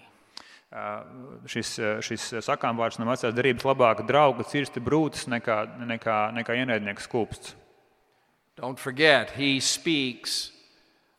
Šis, 1.46 1.76
šis 2.02 2.22
sakāmvārds 2.42 2.98
no 2.98 3.06
vecās 3.06 3.34
derības 3.34 3.66
labāka 3.68 4.06
drauga 4.06 4.46
cirsti 4.48 4.82
brūces 4.82 5.28
nekā, 5.30 5.58
nekā, 5.86 6.16
nekā 6.40 6.56
ienaidnieks 6.58 7.06
skūpsts. 7.06 7.54
Don't 8.58 8.78
forget, 8.78 9.30
he 9.30 9.60
speaks 9.60 10.50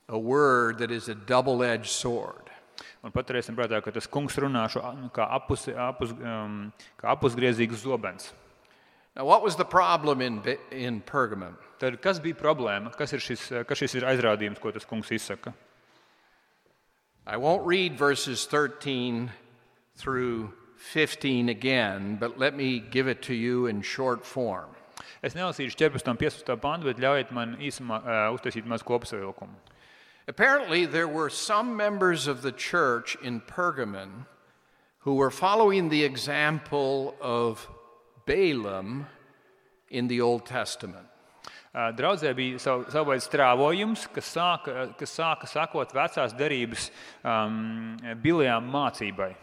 a 0.08 0.20
word 0.20 0.80
that 0.80 0.92
is 0.92 1.10
a 1.10 1.16
double-edged 1.16 1.90
sword. 1.92 2.52
Un 3.06 3.14
paturēsim 3.14 3.56
prātā, 3.58 3.82
ka 3.84 3.92
tas 3.94 4.08
kungs 4.10 4.36
runā 4.40 4.64
šo, 4.72 4.82
kā, 5.14 5.28
apus, 5.38 5.68
apus, 5.70 6.14
um, 6.26 6.72
kā 7.00 7.12
apusgriezīgs 7.14 7.84
zobens. 7.84 8.32
Now, 9.16 9.26
what 9.26 9.44
was 9.44 9.56
the 9.56 9.64
problem 9.64 10.22
in, 10.22 10.42
in 10.72 11.02
Pergamum? 11.02 11.56
Tad 11.80 12.02
kas 12.04 12.20
bija 12.20 12.36
problēma? 12.40 12.92
Kas 12.98 13.14
ir 13.16 13.24
šis, 13.24 13.46
kas 13.68 13.80
šis 13.80 13.96
ir 14.00 14.08
aizrādījums, 14.10 14.60
ko 14.60 14.74
tas 14.76 14.88
kungs 14.90 15.12
izsaka? 15.16 15.54
I 17.28 17.38
won't 17.38 17.66
read 17.66 17.98
verses 17.98 18.46
13 18.46 19.32
through 19.96 20.54
15 20.78 21.50
again, 21.50 22.18
but 22.20 22.38
let 22.38 22.56
me 22.56 22.80
give 22.80 23.08
it 23.08 23.24
to 23.24 23.34
you 23.34 23.66
in 23.66 23.82
short 23.82 24.24
form. 24.24 24.70
Es 25.24 25.34
nelasīšu 25.34 25.76
14. 25.76 26.08
un 26.12 26.18
15. 26.18 26.58
pantu, 26.62 26.86
bet 26.86 27.02
ļaujiet 27.02 27.32
man 27.34 27.56
īsumā 27.58 27.98
uh, 28.06 28.36
uztaisīt 28.36 28.68
mazu 28.70 28.86
kopsavilkumu. 28.86 29.58
Apparently, 30.28 30.86
there 30.86 31.08
were 31.08 31.32
some 31.32 31.76
members 31.76 32.28
of 32.28 32.44
the 32.44 32.52
church 32.52 33.18
in 33.24 33.42
Pergamon 33.42 34.28
who 35.00 35.16
were 35.16 35.32
following 35.32 35.90
the 35.90 36.04
example 36.04 37.16
of 37.20 37.68
Balaam 38.28 39.08
in 39.90 40.08
the 40.08 40.22
Old 40.22 40.46
Testament. 40.46 41.08
Draudzē 41.74 42.32
bija 42.36 42.60
savu 42.60 43.10
veidu 43.10 43.24
strāvojums, 43.26 44.06
kas 44.16 44.30
sāka, 44.32 44.86
kas 44.96 45.16
sāka 45.18 45.50
sakot 45.52 45.92
vecās 45.96 46.36
derības 46.38 46.88
um, 47.24 47.98
bilijām 48.24 48.70
mācībai. 48.72 49.34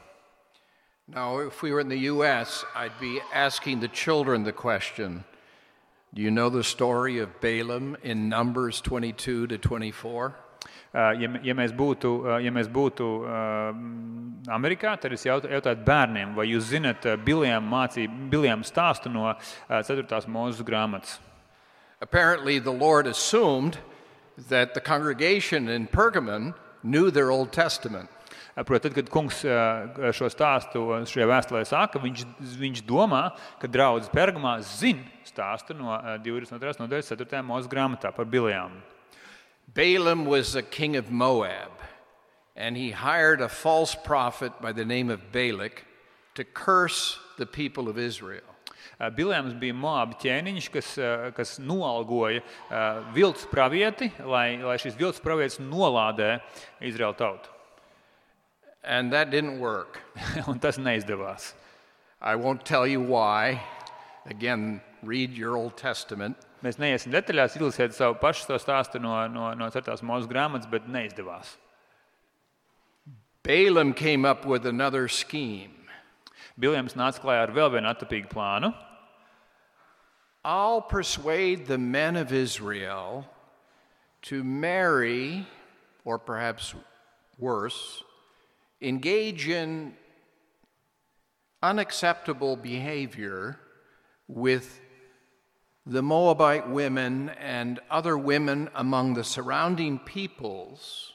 Now, 1.08 1.40
if 1.40 1.62
we 1.62 1.72
were 1.72 1.80
in 1.80 1.88
the 1.88 2.08
U.S., 2.12 2.64
I'd 2.74 2.98
be 3.00 3.20
asking 3.34 3.80
the 3.80 3.88
children 3.88 4.44
the 4.44 4.52
question 4.52 5.24
Do 6.14 6.20
you 6.20 6.30
know 6.30 6.50
the 6.50 6.62
story 6.62 7.18
of 7.18 7.40
Balaam 7.40 7.96
in 8.02 8.28
Numbers 8.28 8.82
22 8.82 9.46
to 9.46 9.58
24? 9.58 10.34
Uh, 10.94 10.98
ja, 11.16 11.28
ja 11.42 11.54
mēs 11.56 11.72
būtu, 11.72 12.10
uh, 12.20 12.36
ja 12.44 12.52
mēs 12.52 12.68
būtu 12.68 13.06
uh, 13.24 13.70
Amerikā, 14.52 14.92
tad 15.00 15.14
es 15.16 15.24
jaut, 15.24 15.46
jautātu 15.48 15.86
bērniem, 15.86 16.34
vai 16.36 16.50
jūs 16.50 16.68
zinat 16.68 17.06
Bilijām, 17.24 17.64
mācību, 17.64 18.28
Bilijām 18.28 18.60
stāstu 18.60 19.08
no 19.08 19.24
uh, 19.30 19.38
4. 19.72 20.04
mūža 20.28 20.68
grāmatas. 20.68 21.16
Apparently, 22.02 22.58
the 22.58 22.72
Lord 22.72 23.06
assumed 23.06 23.78
that 24.48 24.74
the 24.74 24.80
congregation 24.80 25.68
in 25.68 25.86
Pergamon 25.86 26.52
knew 26.82 27.12
their 27.12 27.30
Old 27.30 27.52
Testament. 27.52 28.10
Protams, 28.56 28.82
tad, 28.82 28.94
kad 28.94 29.08
kungs 29.08 29.38
šo 30.12 30.28
stāstu 30.28 30.82
šajā 31.08 31.28
vēstulē 31.30 31.62
saka, 31.64 32.02
viņš, 32.02 32.24
viņš 32.58 32.82
domā, 32.84 33.30
ka 33.62 33.70
draudzes 33.70 34.10
pergamā 34.12 34.58
zina 34.66 35.06
stāstu 35.24 35.78
no 35.78 35.94
22. 36.20 36.74
nodaļas 36.82 37.14
4. 37.14 37.40
mūža 37.46 37.70
grāmatā 37.72 38.10
par 38.12 38.26
bilijām. 38.26 38.74
Balaam 39.72 40.26
was 40.26 40.56
a 40.56 40.60
king 40.60 40.96
of 40.96 41.08
Moab, 41.08 41.70
and 42.56 42.76
he 42.76 42.90
hired 42.90 43.40
a 43.40 43.48
false 43.48 43.94
prophet 43.94 44.52
by 44.60 44.72
the 44.72 44.84
name 44.84 45.08
of 45.08 45.32
Balak 45.32 45.86
to 46.34 46.44
curse 46.44 47.16
the 47.38 47.46
people 47.46 47.88
of 47.88 47.96
Israel. 47.96 48.51
Bilēms 49.10 49.56
bija 49.58 49.74
Moabu 49.74 50.14
ķēniņš, 50.22 50.68
kas, 50.70 50.92
kas 51.34 51.56
noalgoja 51.58 52.42
viltus 53.16 53.48
pravieti, 53.50 54.12
lai, 54.22 54.60
lai 54.62 54.76
šis 54.78 54.94
viltus 54.98 55.22
pravietis 55.24 55.58
nolādē 55.58 56.36
Izraēlu 56.78 57.18
tautu. 57.18 57.50
And 58.84 59.12
that 59.12 59.30
didn't 59.30 59.58
work. 59.58 60.00
Un 60.50 60.58
tas 60.58 60.78
neizdevās. 60.78 61.54
I 62.20 62.36
won't 62.36 62.64
tell 62.64 62.86
you 62.86 63.00
why. 63.00 63.62
Again, 64.26 64.80
read 65.02 65.34
your 65.34 65.56
Old 65.56 65.76
Testament. 65.76 66.36
Mēs 66.62 66.78
neiesim 66.78 67.10
detaļās, 67.10 67.56
ilgsiet 67.58 67.94
savu 67.94 68.14
pašu 68.22 68.46
to 68.46 68.58
stāstu 68.62 69.00
no, 69.02 69.16
no, 69.26 69.50
no 69.58 69.66
4. 69.74 69.98
mūža 70.06 70.30
grāmatas, 70.30 70.70
bet 70.70 70.86
neizdevās. 70.86 71.56
Balaam 73.42 73.92
came 73.92 74.24
up 74.24 74.46
with 74.46 74.66
another 74.66 75.08
scheme. 75.08 75.74
Biljams 76.54 76.94
nāca 76.94 77.18
klajā 77.22 77.48
ar 77.48 77.54
vēl 77.56 77.72
vienu 77.74 77.90
attapīgu 77.90 78.30
plānu. 78.30 78.70
I'll 80.44 80.82
persuade 80.82 81.66
the 81.66 81.78
men 81.78 82.16
of 82.16 82.32
Israel 82.32 83.26
to 84.22 84.42
marry, 84.42 85.46
or 86.04 86.18
perhaps 86.18 86.74
worse, 87.38 88.02
engage 88.80 89.48
in 89.48 89.94
unacceptable 91.62 92.56
behavior 92.56 93.60
with 94.26 94.80
the 95.86 96.02
Moabite 96.02 96.68
women 96.68 97.28
and 97.30 97.78
other 97.88 98.18
women 98.18 98.68
among 98.74 99.14
the 99.14 99.24
surrounding 99.24 100.00
peoples 100.00 101.12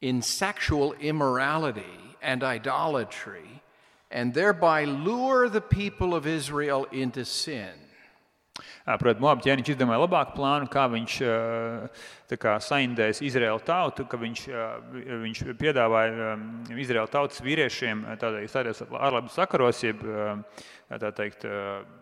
in 0.00 0.22
sexual 0.22 0.94
immorality 0.94 2.16
and 2.22 2.42
idolatry, 2.42 3.62
and 4.10 4.32
thereby 4.32 4.84
lure 4.84 5.48
the 5.50 5.60
people 5.60 6.14
of 6.14 6.26
Israel 6.26 6.86
into 6.90 7.24
sin. 7.26 7.72
Protams, 9.00 9.44
ķēniņš 9.44 9.72
izdomāja 9.74 10.02
labāku 10.02 10.34
plānu, 10.36 10.68
kā 10.72 10.86
viņš 10.90 11.16
eh, 11.26 12.36
kā, 12.40 12.56
saindēs 12.64 13.22
Izraēlu 13.26 13.62
tautu, 13.66 14.06
viņš, 14.08 14.42
eh, 14.50 15.14
viņš 15.24 15.42
piedāvāja 15.60 16.32
eh, 16.34 16.74
Izraēlu 16.82 17.10
tautas 17.12 17.42
vīriešiem 17.44 18.04
sakaros, 19.30 19.82
jeb 19.84 20.02
teikt, 21.14 21.44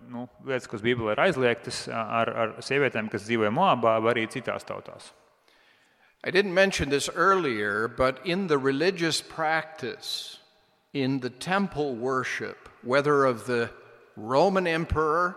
nu, 0.08 0.26
lietas, 0.48 0.68
kas 0.70 0.82
Bībelē 0.84 1.12
ir 1.12 1.22
aizliegtas, 1.26 1.82
ar, 1.92 2.30
ar 2.32 2.54
sievietēm, 2.64 3.10
kas 3.12 3.26
dzīvoja 3.26 3.52
Moabā, 3.52 3.98
vai 4.00 4.14
arī 4.14 4.28
citās 4.32 4.64
tautās. 4.64 5.12
I 6.24 6.30
didn't 6.30 6.54
mention 6.54 6.88
this 6.88 7.08
earlier, 7.14 7.86
but 7.86 8.18
in 8.24 8.48
the 8.48 8.58
religious 8.58 9.20
practice, 9.20 10.38
in 10.92 11.20
the 11.20 11.30
temple 11.30 11.94
worship, 11.94 12.68
whether 12.82 13.24
of 13.24 13.46
the 13.46 13.70
Roman 14.16 14.66
emperor 14.66 15.36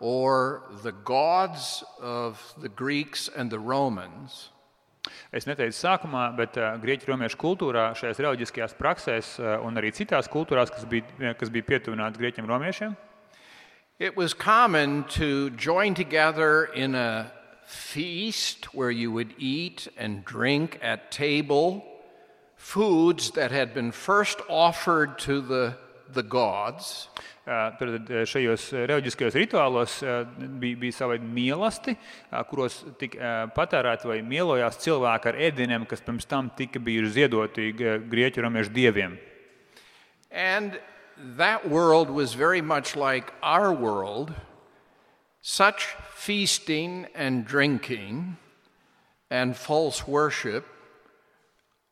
or 0.00 0.62
the 0.82 0.92
gods 1.04 1.84
of 2.00 2.40
the 2.60 2.68
Greeks 2.68 3.28
and 3.28 3.50
the 3.50 3.58
Romans. 3.58 4.50
Es 5.32 5.46
neteicu 5.48 5.76
sākumā, 5.76 6.30
bet 6.36 6.56
uh, 6.60 6.74
grieķu 6.80 7.08
romiešu 7.08 7.38
kultūrā, 7.40 7.90
šajās 7.96 8.20
reliģiskajās 8.20 8.74
praksēs 8.76 9.36
uh, 9.40 9.54
un 9.64 9.78
arī 9.80 9.92
citās 9.96 10.28
kultūrās, 10.28 10.72
kas 10.72 10.84
bija, 10.88 11.34
kas 11.38 11.52
bija 11.52 11.68
pietuvinātas 11.70 12.20
grieķiem 12.20 12.48
romiešiem, 12.48 12.96
It 14.00 14.16
was 14.16 14.32
common 14.32 15.04
to 15.20 15.50
join 15.50 15.92
together 15.92 16.64
in 16.64 16.94
a 16.94 17.30
feast 17.66 18.72
where 18.74 18.90
you 18.90 19.12
would 19.12 19.34
eat 19.36 19.88
and 19.98 20.24
drink 20.24 20.78
at 20.80 21.10
table 21.10 21.84
foods 22.56 23.32
that 23.32 23.50
had 23.50 23.74
been 23.74 23.92
first 23.92 24.40
offered 24.48 25.18
to 25.18 25.42
the, 25.42 25.76
the 26.12 26.22
gods. 26.22 27.08
Uh, 27.46 27.70
Tad 27.78 28.10
uh, 28.10 28.22
šajos 28.28 28.68
uh, 28.72 28.84
reliģiskajos 28.86 29.36
rituālos 29.38 29.94
bija, 30.60 30.76
bija 30.78 30.94
mīlesti, 31.24 31.96
kuros 32.50 32.82
tika 33.00 33.48
vai 34.06 34.20
cilvēki 34.84 35.30
ar 35.32 35.40
ēdieniem, 35.48 35.86
kas 35.88 36.04
pirms 36.06 36.28
tam 36.30 36.50
tika 36.56 36.78
bijuši 36.78 37.14
ziedoti 37.16 37.72
grieķu 37.74 38.44
romiešu 38.44 38.74
dieviem. 38.76 39.18
And 40.30 40.78
that 41.36 41.68
world 41.68 42.10
was 42.10 42.34
very 42.34 42.60
much 42.60 42.94
like 42.94 43.32
our 43.42 43.72
world. 43.72 44.32
Such 45.42 45.96
feasting 46.14 47.06
and 47.14 47.46
drinking 47.46 48.36
and 49.30 49.56
false 49.56 50.06
worship 50.06 50.66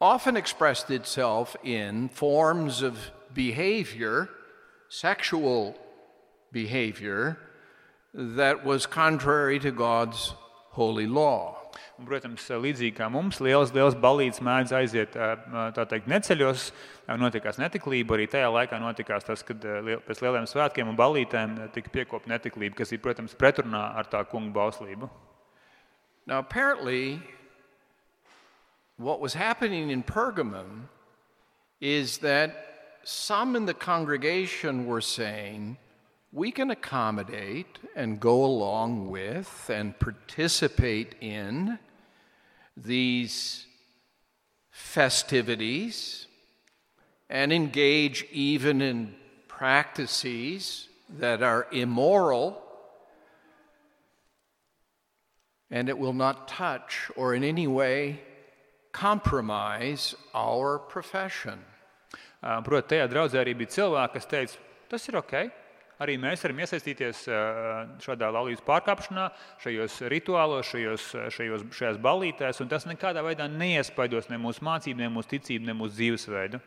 often 0.01 0.37
expressed 0.37 0.91
itself 0.91 1.57
in 1.65 2.09
forms 2.11 2.83
of 2.83 3.11
behavior 3.35 4.29
sexual 4.89 5.77
behavior 6.53 7.39
that 8.15 8.65
was 8.65 8.87
contrary 8.87 9.59
to 9.59 9.71
God's 9.71 10.35
holy 10.71 11.07
law. 11.07 11.57
Un, 11.99 12.07
protams, 12.07 12.47
līdzīgi 12.49 12.95
kā 12.97 13.09
mums, 13.11 13.41
liels, 13.43 13.73
liels 13.75 13.97
balīts 13.99 14.41
mēdz 14.43 14.73
aiziet 14.75 15.15
teikt, 15.15 16.09
neceļos, 16.11 16.69
notikās 17.21 17.59
netiklība. 17.61 18.17
Arī 18.17 18.29
tajā 18.31 18.49
laikā 18.55 18.79
notikās 18.83 19.27
tas, 19.27 19.43
kad 19.47 19.63
pēc 20.07 20.23
lieliem 20.23 20.47
svētkiem 20.49 20.91
un 20.91 20.99
balītēm 20.99 21.57
tika 21.75 21.93
piekopta 21.95 22.33
netiklība, 22.33 22.79
kas 22.81 22.95
ir, 22.95 23.03
protams, 23.05 23.37
pretrunā 23.39 23.83
ar 23.99 24.09
tā 24.11 24.23
kunga 24.31 24.55
bauslību. 24.55 25.11
Now, 26.27 26.39
apparently, 26.39 27.21
what 28.97 29.21
was 29.21 29.35
happening 29.35 29.91
in 29.91 30.03
Pergamum 30.03 30.89
is 31.81 32.19
that 32.19 32.78
some 33.09 33.57
in 33.57 33.65
the 33.65 33.73
congregation 33.73 34.85
were 34.85 35.01
saying, 35.01 35.79
we 36.31 36.53
can 36.53 36.71
accommodate 36.71 37.79
and 37.97 38.21
go 38.21 38.45
along 38.45 39.11
with 39.11 39.71
and 39.73 39.99
participate 39.99 41.15
in 41.23 41.79
these 42.77 43.65
festivities 44.71 46.27
and 47.31 47.51
engage 47.51 48.27
even 48.31 48.83
in 48.83 49.15
practices 49.49 50.89
that 51.19 51.43
are 51.43 51.67
immoral, 51.73 52.63
and 55.71 55.89
it 55.89 55.99
will 55.99 56.13
not 56.13 56.47
touch 56.47 57.11
or 57.17 57.35
in 57.35 57.43
any 57.43 57.67
way 57.67 58.21
compromise 58.93 60.15
our 60.35 60.79
profession. 60.79 61.59
Uh, 62.39 62.61
Protams, 62.63 62.91
tajā 62.93 63.09
draudzē 63.11 63.41
arī 63.43 63.57
bija 63.59 63.75
cilvēki, 63.75 64.15
kas 64.15 64.29
teica, 64.31 64.61
tas 64.93 65.09
ir 65.11 65.19
ok. 65.19 65.35
Arī 65.99 66.15
mēs 66.23 66.45
varam 66.45 66.61
iesaistīties 66.63 67.25
uh, 67.27 67.89
šādā 67.99 68.29
laulības 68.31 68.63
pārkāpšanā, 68.63 69.25
šajos 69.65 69.97
rituālos, 70.13 70.69
šajos, 70.71 71.07
uh, 71.19 71.27
šajos, 71.35 71.65
šajās 71.75 72.61
un 72.63 72.71
tas 72.71 72.87
nekādā 72.87 73.25
veidā 73.27 73.49
neiespaidos 73.51 74.31
ne 74.31 74.39
mūsu 74.39 74.63
mācību, 74.63 75.03
ne 75.03 75.11
mūsu 75.11 75.35
ticību, 75.35 75.67
ne 75.67 75.75
mūsu 75.75 75.99
dzīvesveidu. 75.99 76.61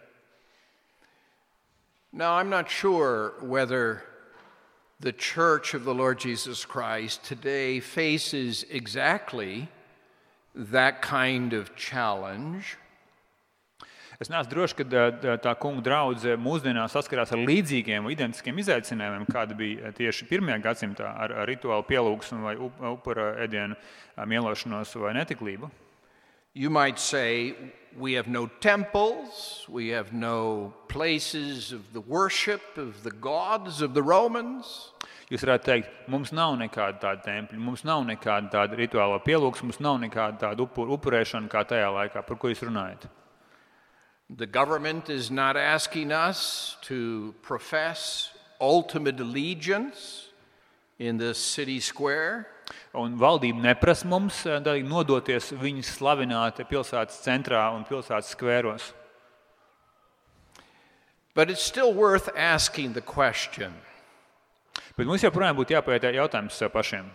Now, 2.11 2.33
I'm 2.33 2.49
not 2.49 2.69
sure 2.69 3.35
whether 3.39 4.03
the 4.99 5.13
Church 5.13 5.73
of 5.73 5.85
the 5.85 5.93
Lord 5.93 6.19
Jesus 6.19 6.65
Christ 6.65 7.23
today 7.23 7.79
faces 7.79 8.65
exactly 8.69 9.69
that 10.53 11.01
kind 11.01 11.53
of 11.53 11.73
challenge. 11.77 12.77
Es 14.21 14.29
neesmu 14.29 14.51
drošs, 14.51 14.75
ka 14.77 14.83
tā- 15.41 15.55
kunga 15.57 15.81
draudzene 15.81 16.37
mūsdienās 16.37 16.93
saskarās 16.93 17.31
ar 17.33 17.39
līdzīgiem, 17.41 18.05
identiskiem 18.13 18.59
izaicinājumiem, 18.61 19.25
kāda 19.25 19.55
bija 19.57 19.89
tieši 19.97 20.27
pirmajā 20.29 20.59
gadsimtā 20.61 21.07
ar, 21.09 21.33
rituālu 21.49 21.81
pielūgsmu 21.89 22.43
vai 22.43 22.53
up- 22.55 22.83
upura 22.91 23.31
ēdienu 23.41 23.75
mielošanos 24.17 24.93
vai 25.01 25.15
netiklību. 25.17 25.71
You 26.53 26.69
might 26.69 26.99
say, 26.99 27.55
we 27.97 28.13
have 28.13 28.27
no 28.27 28.45
temples, 28.45 29.65
we 29.67 29.87
have 29.87 30.11
no 30.13 30.73
places 30.87 31.71
of 31.71 31.93
the 31.93 32.01
worship 32.01 32.77
of 32.77 33.01
the 33.03 33.09
gods 33.09 33.81
of 33.81 33.95
the 33.95 34.03
Romans. 34.03 34.91
Jūs 35.31 35.45
varētu 35.47 35.63
teikt, 35.63 35.89
mums 36.07 36.31
nav 36.31 36.57
nekāda 36.59 36.99
tāda 36.99 37.23
tempļa, 37.23 37.57
mums 37.57 37.83
nav 37.83 38.03
nekāda 38.03 38.51
tāda 38.51 38.77
rituāla 38.77 39.17
pielūgsme, 39.23 39.71
mums 39.71 39.79
nav 39.79 39.97
nekāda 39.97 40.37
tāda 40.37 40.59
upur, 40.59 40.91
upurēšana 40.91 41.47
kā 41.49 41.65
tajā 41.65 41.89
laikā, 41.89 42.21
par 42.27 42.37
ko 42.37 42.49
jūs 42.51 42.61
runājat. 42.67 43.07
The 44.37 44.47
government 44.47 45.09
is 45.09 45.29
not 45.29 45.57
asking 45.57 46.13
us 46.13 46.77
to 46.83 47.35
profess 47.41 48.29
ultimate 48.61 49.19
allegiance 49.19 50.29
in 50.99 51.17
the 51.17 51.33
city 51.33 51.81
square. 51.81 52.47
Un 52.95 53.17
valdība 53.19 53.59
neprasa 53.59 54.07
mums 54.07 54.45
ā, 54.47 54.61
tā, 54.63 54.77
nodoties 54.87 55.49
viņas 55.51 55.97
slavināt 55.97 56.61
pilsētas 56.69 57.19
centrā 57.25 57.65
un 57.75 57.83
pilsētas 57.83 58.31
skvēros. 58.31 58.93
But 61.33 61.49
it's 61.49 61.63
still 61.63 61.93
worth 61.93 62.29
asking 62.35 62.93
the 62.93 63.01
question 63.01 63.73
Bet 64.95 65.07
mums 65.07 65.23
joprojām 65.23 65.57
būtu 65.57 65.75
jāpētē 65.75 66.13
jautājums 66.15 66.55
sev 66.55 66.71
pašiem. 66.71 67.09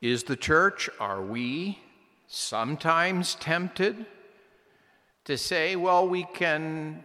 Is 0.00 0.24
the 0.24 0.36
church, 0.36 0.88
are 1.00 1.22
we 1.22 1.78
sometimes 2.28 3.34
tempted 3.34 4.06
to 5.30 5.38
say, 5.38 5.76
well, 5.76 6.08
we 6.08 6.24
can 6.24 7.02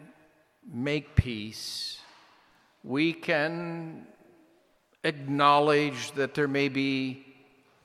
make 0.74 1.16
peace, 1.16 2.00
we 2.84 3.14
can 3.14 4.08
acknowledge 5.04 6.12
that 6.14 6.34
there 6.34 6.48
may 6.48 6.68
be 6.68 7.24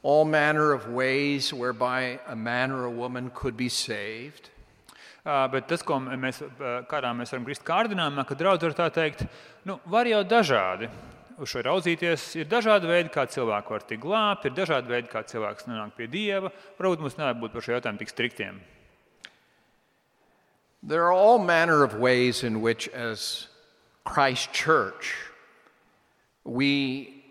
all 0.02 0.24
manner 0.24 0.72
of 0.72 0.88
ways 0.88 1.52
whereby 1.52 2.18
a 2.26 2.34
man 2.34 2.70
or 2.70 2.84
a 2.84 2.90
woman 2.90 3.30
could 3.34 3.54
be 3.54 3.68
saved? 3.68 4.48
Ā, 5.26 5.50
Bet 5.52 5.68
tas, 5.68 5.84
ko 5.84 6.00
mēs, 6.00 6.40
ā, 6.40 6.72
kādā 6.88 7.12
mēs 7.12 7.34
varam 7.34 7.44
grist 7.44 7.66
kārdinājumā, 7.68 8.24
ka 8.24 8.40
draudz 8.40 8.64
var 8.64 8.78
tā 8.78 8.88
teikt, 8.96 9.26
nu, 9.68 9.76
var 9.84 10.08
jau 10.08 10.24
dažādi 10.24 10.88
uz 11.36 11.52
šo 11.52 11.66
raudzīties. 11.68 12.30
Ir 12.40 12.48
dažādi 12.48 12.88
veidi, 12.88 13.12
kā 13.12 13.28
cilvēku 13.28 13.76
var 13.76 13.84
tikt 13.84 14.06
glābt, 14.08 14.48
ir 14.48 14.56
dažādi 14.56 14.96
veidi, 14.96 15.12
kā 15.12 15.20
cilvēks 15.20 15.68
nonāk 15.68 15.92
pie 16.00 16.08
dieva. 16.08 16.48
Varbūt 16.80 17.04
mums 17.04 17.20
nevajag 17.20 17.44
būt 17.44 17.58
par 17.58 17.68
šo 17.68 17.76
jautājumu 17.76 18.00
tik 18.00 18.16
striktiem. 18.16 18.64
There 20.82 21.04
are 21.04 21.12
all 21.12 21.38
manner 21.38 21.82
of 21.82 21.94
ways 21.94 22.42
in 22.42 22.60
which, 22.60 22.88
as 22.88 23.48
Christ 24.04 24.52
Church, 24.52 25.14
we 26.44 27.22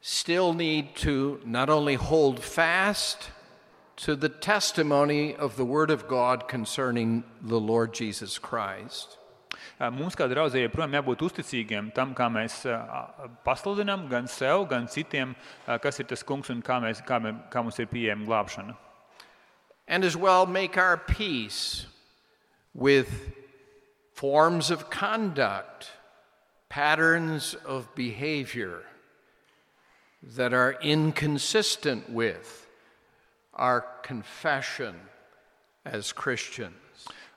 still 0.00 0.52
need 0.52 0.94
to 0.96 1.40
not 1.44 1.70
only 1.70 1.94
hold 1.94 2.40
fast 2.40 3.30
to 3.96 4.16
the 4.16 4.28
testimony 4.28 5.34
of 5.34 5.56
the 5.56 5.64
Word 5.64 5.90
of 5.90 6.08
God 6.08 6.48
concerning 6.48 7.24
the 7.40 7.60
Lord 7.60 7.94
Jesus 7.94 8.38
Christ, 8.38 9.18
Mums, 9.82 10.14
kā 10.14 10.28
joprojām 10.30 10.94
jābūt 10.94 11.24
uzticīgiem 11.26 11.88
tam, 11.94 12.12
kā 12.14 12.28
mēs 12.30 12.60
pasludinām 13.42 14.04
gan 14.10 14.28
sev, 14.30 14.68
gan 14.70 14.86
citiem, 14.86 15.34
kas 15.82 15.98
ir 15.98 16.06
tas 16.06 16.22
kungs 16.22 16.52
un 16.54 16.62
kā, 16.62 16.78
mēs, 16.82 17.02
kā, 17.02 17.18
kā 17.50 17.62
mums 17.64 17.80
ir 17.82 17.90
pieejama 17.90 18.26
glābšana. 18.28 18.76
and 19.88 20.04
as 20.04 20.16
well 20.16 20.46
make 20.46 20.76
our 20.78 20.96
peace 20.96 21.86
with 22.74 23.32
forms 24.14 24.70
of 24.70 24.90
conduct, 24.90 25.90
patterns 26.68 27.54
of 27.66 27.94
behavior 27.94 28.82
that 30.22 30.54
are 30.54 30.76
inconsistent 30.82 32.08
with 32.10 32.66
our 33.54 33.84
confession 34.02 34.94
as 35.84 36.12
Christians. 36.12 36.76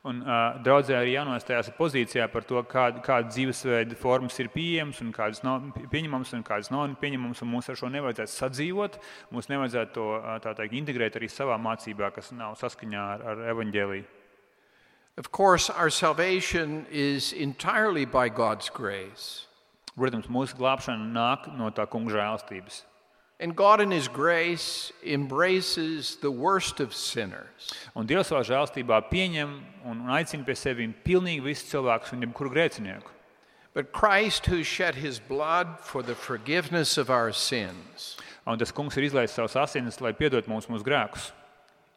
Un 0.06 0.20
uh, 0.22 0.60
draudzē 0.62 1.00
arī 1.00 1.16
jānostājās 1.16 1.72
pozīcijā 1.80 2.28
par 2.30 2.44
to, 2.46 2.60
kāda, 2.70 3.02
kāda 3.02 3.32
dzīvesveida 3.32 3.96
formas 3.98 4.38
ir 4.38 4.52
pieejamas 4.54 5.00
un 5.02 5.10
kādas 5.10 5.42
nav 5.42 5.64
pieņemamas 5.90 6.36
un 6.38 6.44
kādas 6.46 6.70
nav 6.70 6.94
pieņemamas. 7.02 7.42
Mums 7.50 7.72
ar 7.74 7.80
šo 7.80 7.90
nevajadzētu 7.90 8.34
sadzīvot. 8.36 9.00
Mums 9.34 9.50
nevajadzētu 9.50 9.96
to 9.98 10.54
teikt, 10.60 10.78
integrēt 10.78 11.18
arī 11.18 11.32
savā 11.34 11.58
mācībā, 11.58 12.12
kas 12.14 12.30
nav 12.38 12.54
saskaņā 12.62 13.08
ar, 13.16 13.26
ar 13.34 13.44
evaņģēliju. 13.56 14.06
Of 15.18 15.32
course, 15.32 15.70
our 15.70 15.90
salvation 15.90 16.86
is 16.92 17.32
entirely 17.32 18.06
by 18.06 18.30
God's 18.30 18.70
grace. 18.70 19.48
Protams, 19.98 20.28
mūsu 20.28 20.58
glābšana 20.60 21.08
nāk 21.16 21.48
no 21.56 21.70
tā 21.72 21.88
kunga 21.88 22.12
žēlstības. 22.12 22.82
And 23.40 23.56
God, 23.56 23.80
in 23.82 23.92
His 23.92 24.08
grace, 24.08 24.92
embraces 25.04 26.18
the 26.18 26.32
worst 26.32 26.80
of 26.80 26.94
sinners. 26.94 27.72
Un 27.96 28.08
Dievs 28.08 28.32
savā 28.32 28.44
žēlstībā 28.48 29.00
pieņem 29.12 29.56
un 29.86 30.04
un 30.04 30.12
aicina 30.12 30.46
pie 30.46 30.56
sevis 30.56 30.92
pilnīgi 31.04 31.44
visus 31.44 31.72
cilvēkus 31.72 32.14
un 32.16 32.24
jebkuru 32.24 32.52
grēcinieku. 32.52 33.12
But 33.74 33.92
Christ, 33.92 34.46
who 34.46 34.64
shed 34.64 34.96
His 34.96 35.20
blood 35.20 35.80
for 35.82 36.04
the 36.04 36.16
forgiveness 36.16 36.98
of 36.98 37.10
our 37.10 37.32
sins, 37.32 38.18
Un 38.48 38.60
tas 38.60 38.72
kungs 38.72 38.96
ir 38.96 39.08
izlaists 39.08 39.40
savus 39.40 39.56
asinis, 39.58 40.00
lai 40.02 40.12
piedot 40.14 40.48
mums 40.48 40.68
mūsu 40.68 40.84
grēkus. 40.84 41.32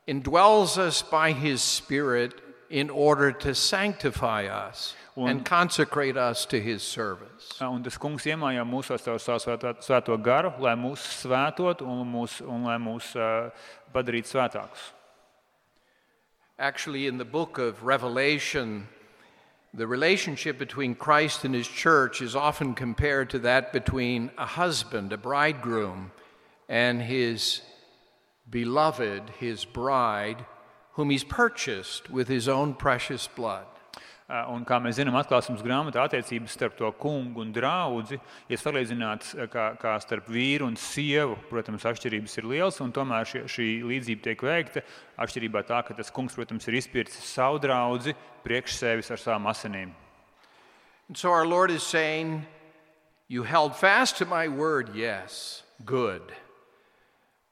indwells 0.07 0.79
us 0.79 1.03
by 1.03 1.33
His 1.33 1.61
Spirit 1.61 2.33
in 2.71 2.91
order 2.91 3.33
to 3.33 3.55
sanctify 3.55 4.47
us 4.47 4.95
and 5.17 5.45
consecrate 5.45 6.17
us 6.17 6.47
to 6.47 6.61
His 6.61 6.83
service. 6.83 7.61
Un 7.61 7.83
tas 7.83 7.97
kungs 7.99 8.27
iemājā 8.29 8.63
mūsos 8.69 9.03
savu 9.03 9.19
savu 9.19 9.41
svētā, 9.43 9.73
svēto 9.83 10.15
garu, 10.23 10.53
lai 10.63 10.77
mūs 10.79 11.03
svētot 11.25 11.83
un, 11.83 12.05
mūs, 12.13 12.39
un 12.47 12.69
lai 12.69 12.77
mūs 12.79 13.15
uh, 13.17 13.51
padarītu 13.95 14.35
svētākus. 14.35 14.93
Actually, 16.59 17.07
in 17.07 17.19
the 17.19 17.25
book 17.25 17.59
of 17.59 17.85
Revelation, 17.85 18.89
the 19.73 19.87
relationship 19.87 20.59
between 20.59 20.95
Christ 20.95 21.45
and 21.45 21.55
his 21.55 21.69
church 21.69 22.21
is 22.21 22.35
often 22.35 22.75
compared 22.75 23.31
to 23.31 23.39
that 23.41 23.73
between 23.73 24.31
a 24.37 24.47
husband, 24.47 25.13
a 25.13 25.17
bridegroom, 25.17 26.11
and 26.69 27.03
his 27.03 27.63
beloved, 28.51 29.23
his 29.39 29.65
bride, 29.65 30.45
whom 30.99 31.11
he's 31.11 31.23
purchased 31.23 32.11
with 32.11 32.27
his 32.27 32.49
own 32.49 32.75
precious 32.75 33.29
blood. 33.29 33.67
Uh, 34.29 34.43
Un 34.51 34.65
kā 34.67 34.81
mēs 34.83 34.97
zinām, 34.99 35.15
atklāsmes 35.15 35.63
grāmatā 35.63 36.03
attiecības 36.03 36.57
starp 36.57 36.75
to 36.77 36.89
kungu 36.99 37.45
un 37.45 37.53
draugu 37.55 38.19
ir 38.19 38.59
salīdzināts 38.59 39.37
uh, 39.37 39.47
kā, 39.49 39.69
kā 39.79 39.93
starp 40.03 40.27
vīru 40.27 40.67
un 40.67 40.75
sievu. 40.75 41.37
Protams, 41.49 41.87
atšķirības 41.87 42.35
ir 42.41 42.49
lielas, 42.51 42.81
un 42.83 42.91
tomēr 42.93 43.31
šie, 43.31 43.45
šī 43.47 43.69
līdzība 43.87 44.25
tiek 44.25 44.43
veikta 44.43 44.83
atšķirībā 45.23 45.63
tā, 45.71 45.79
ka 45.87 45.95
tas 45.95 46.11
kungs, 46.11 46.35
protams, 46.35 46.67
ir 46.67 46.81
izpircis 46.81 47.31
savu 47.31 47.63
draugu 47.63 48.17
priekš 48.43 48.81
sevis 48.81 49.13
ar 49.15 49.23
savām 49.23 49.47
asinīm. 49.55 49.95
And 51.07 51.17
so 51.17 51.31
our 51.31 51.47
Lord 51.47 51.71
is 51.71 51.85
saying, 51.87 52.43
You 53.29 53.45
held 53.45 53.77
fast 53.77 54.19
to 54.19 54.27
my 54.27 54.49
word, 54.49 54.97
yes, 54.97 55.63
good. 55.85 56.35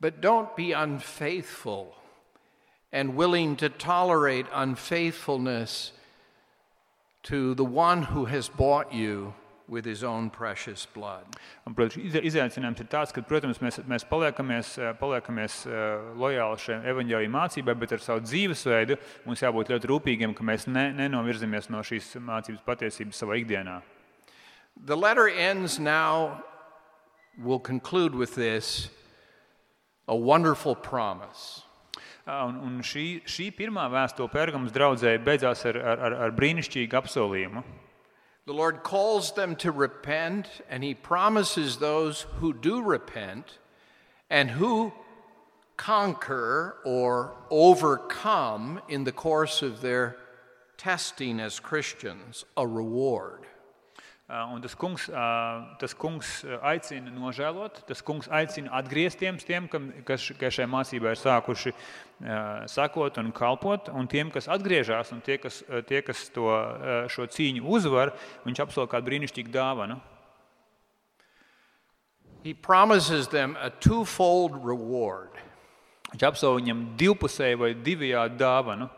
But 0.01 0.21
don't 0.21 0.57
be 0.57 0.73
unfaithful 0.73 1.95
and 2.93 3.17
willing 3.17 3.57
to 3.57 3.69
tolerate 3.69 4.47
unfaithfulness 4.53 5.93
to 7.25 7.55
the 7.55 7.65
one 7.65 8.03
who 8.03 8.27
has 8.27 8.49
bought 8.49 8.93
you 8.93 9.35
with 9.69 9.85
his 9.85 10.05
own 10.05 10.31
precious 10.31 10.87
blood. 10.87 11.25
Un, 11.67 11.75
protams, 11.75 12.15
izaicinājums 12.23 12.81
ir 12.81 12.89
tāds, 12.91 13.13
ka, 13.13 13.23
protams, 13.27 13.59
mēs, 13.59 13.81
mēs 13.91 14.07
paliekamies, 14.07 14.77
eh, 14.79 14.93
paliekamies 15.01 15.57
eh, 15.67 15.81
lojāli 16.15 17.27
mācībai, 17.35 17.75
bet 17.79 17.97
ar 17.97 18.05
savu 18.05 18.23
dzīvesveidu 18.23 18.99
mums 19.27 19.43
jābūt 19.43 19.75
ļoti 19.75 19.91
rūpīgiem, 19.91 20.37
ka 20.39 20.47
mēs 20.47 20.69
ne, 20.71 20.93
nenovirzamies 20.95 21.71
no 21.75 21.83
šīs 21.83 22.15
mācības 22.23 22.63
patiesības 22.67 23.23
savā 23.23 23.41
ikdienā. 23.43 23.81
The 24.77 24.97
letter 24.97 25.29
ends 25.29 25.81
now, 25.81 26.45
we'll 27.39 27.59
conclude 27.59 28.15
with 28.15 28.35
this 28.37 28.89
a 30.07 30.15
wonderful 30.15 30.77
promise. 30.77 31.66
Un, 32.27 32.57
un 32.59 32.79
šī, 32.83 33.23
šī 33.23 33.53
pirmā 33.55 33.85
vēstule 33.87 34.27
draudzē 34.75 35.13
beidzās 35.23 35.61
ar, 35.71 35.77
ar, 35.79 36.15
ar 36.27 36.33
brīnišķīgu 36.35 36.99
apsolījumu. 36.99 37.63
The 38.47 38.53
Lord 38.53 38.83
calls 38.83 39.33
them 39.33 39.55
to 39.57 39.71
repent, 39.71 40.49
and 40.69 40.83
He 40.83 40.95
promises 40.95 41.77
those 41.79 42.27
who 42.41 42.53
do 42.53 42.83
repent 42.83 43.59
and 44.29 44.51
who 44.51 44.93
conquer 45.77 46.79
or 46.85 47.37
overcome 47.49 48.81
in 48.89 49.05
the 49.05 49.13
course 49.13 49.63
of 49.63 49.81
their 49.81 50.17
testing 50.77 51.39
as 51.39 51.61
Christians 51.61 52.45
a 52.57 52.67
reward. 52.67 53.47
Uh, 54.27 54.55
Un 54.55 54.61
tas 54.61 54.75
kungs, 54.75 55.07
uh, 55.07 55.77
tas 55.79 55.93
kungs 55.95 56.43
uh, 56.43 56.57
aicina 56.67 57.13
nožēlot, 57.15 57.77
tas 57.87 58.01
kungs 58.03 58.27
aicina 58.27 58.73
atgriezties 58.75 59.47
tiem, 59.47 59.69
kas, 60.03 60.25
kas 60.35 60.57
šai 60.57 60.67
mācībai 60.67 61.13
ir 61.15 61.21
sākuši 61.21 61.73
sakot 62.67 63.21
un 63.23 63.31
kalpot, 63.31 63.87
un 63.95 64.09
tiem, 64.11 64.33
kas 64.35 64.49
atgriežas 64.51 65.13
un 65.15 65.21
tie, 65.23 65.37
kas, 65.39 65.61
tie, 65.87 66.01
kas 66.03 66.25
to, 66.35 66.49
šo 67.13 67.29
cīņu 67.31 67.63
uzvar, 67.71 68.15
viņš 68.49 68.65
apsola 68.65 68.91
kādu 68.91 69.13
brīnišķīgu 69.13 69.53
dāvanu. 69.55 70.01
He 72.43 72.55
promises 72.55 73.29
them 73.29 73.55
a 73.61 73.71
twofold 73.71 74.59
reward. 74.65 75.39
Viņš 76.17 76.27
apsola 76.33 76.59
viņam 76.59 76.83
divpusēju 76.99 77.63
vai 77.63 77.75
divējādu 77.79 78.41
dāvanu. 78.43 78.91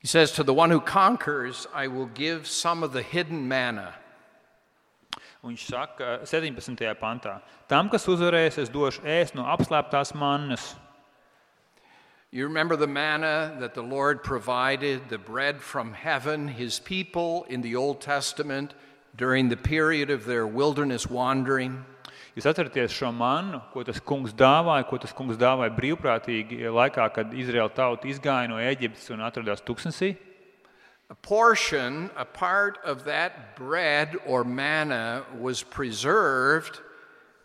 He 0.00 0.08
says, 0.08 0.32
To 0.32 0.42
the 0.42 0.54
one 0.54 0.70
who 0.70 0.80
conquers, 0.80 1.66
I 1.72 1.86
will 1.86 2.06
give 2.06 2.46
some 2.46 2.82
of 2.82 2.92
the 2.92 3.02
hidden 3.02 3.46
manna. 3.46 3.94
Un 5.42 5.54
viņš 5.54 5.66
saka, 5.70 6.20
17. 6.24 6.76
pantā, 7.00 7.40
tam, 7.68 7.88
kas 7.88 8.04
uzvarēs, 8.04 8.58
es 8.60 8.68
došu 8.68 9.00
ēst 9.08 9.34
no 9.34 9.46
apslēptās 9.48 10.12
mannas. 10.14 10.74
You 12.30 12.44
remember 12.44 12.76
the 12.76 12.86
manna 12.86 13.56
that 13.58 13.74
the 13.74 13.82
Lord 13.82 14.22
provided, 14.22 15.08
the 15.08 15.18
bread 15.18 15.60
from 15.60 15.94
heaven, 15.94 16.46
his 16.46 16.78
people 16.78 17.44
in 17.48 17.62
the 17.62 17.74
Old 17.74 18.00
Testament 18.00 18.74
during 19.16 19.48
the 19.48 19.56
period 19.56 20.10
of 20.10 20.26
their 20.26 20.46
wilderness 20.46 21.08
wandering? 21.08 21.84
Jūs 22.36 22.46
atceraties 22.46 22.94
šo 22.94 23.10
mannu, 23.10 23.58
ko 23.72 23.82
tas 23.86 23.98
kungs 24.06 24.34
dāvāja, 24.38 24.86
ko 24.86 25.00
tas 25.02 25.14
kungs 25.16 25.38
dāvāja 25.40 25.72
brīvprātīgi 25.74 26.70
laikā, 26.70 27.08
kad 27.16 27.32
Izraēla 27.34 27.72
tauta 27.74 28.06
izgāja 28.10 28.50
no 28.52 28.60
Eģiptes 28.62 29.10
un 29.10 29.24
atradās 29.26 29.64
tuksnesī. 29.66 30.14
A 31.10 31.14
portion, 31.14 32.08
a 32.16 32.24
part 32.24 32.78
of 32.84 33.02
that 33.04 33.56
bread 33.56 34.14
or 34.26 34.44
manna 34.44 35.24
was 35.40 35.64
preserved 35.64 36.78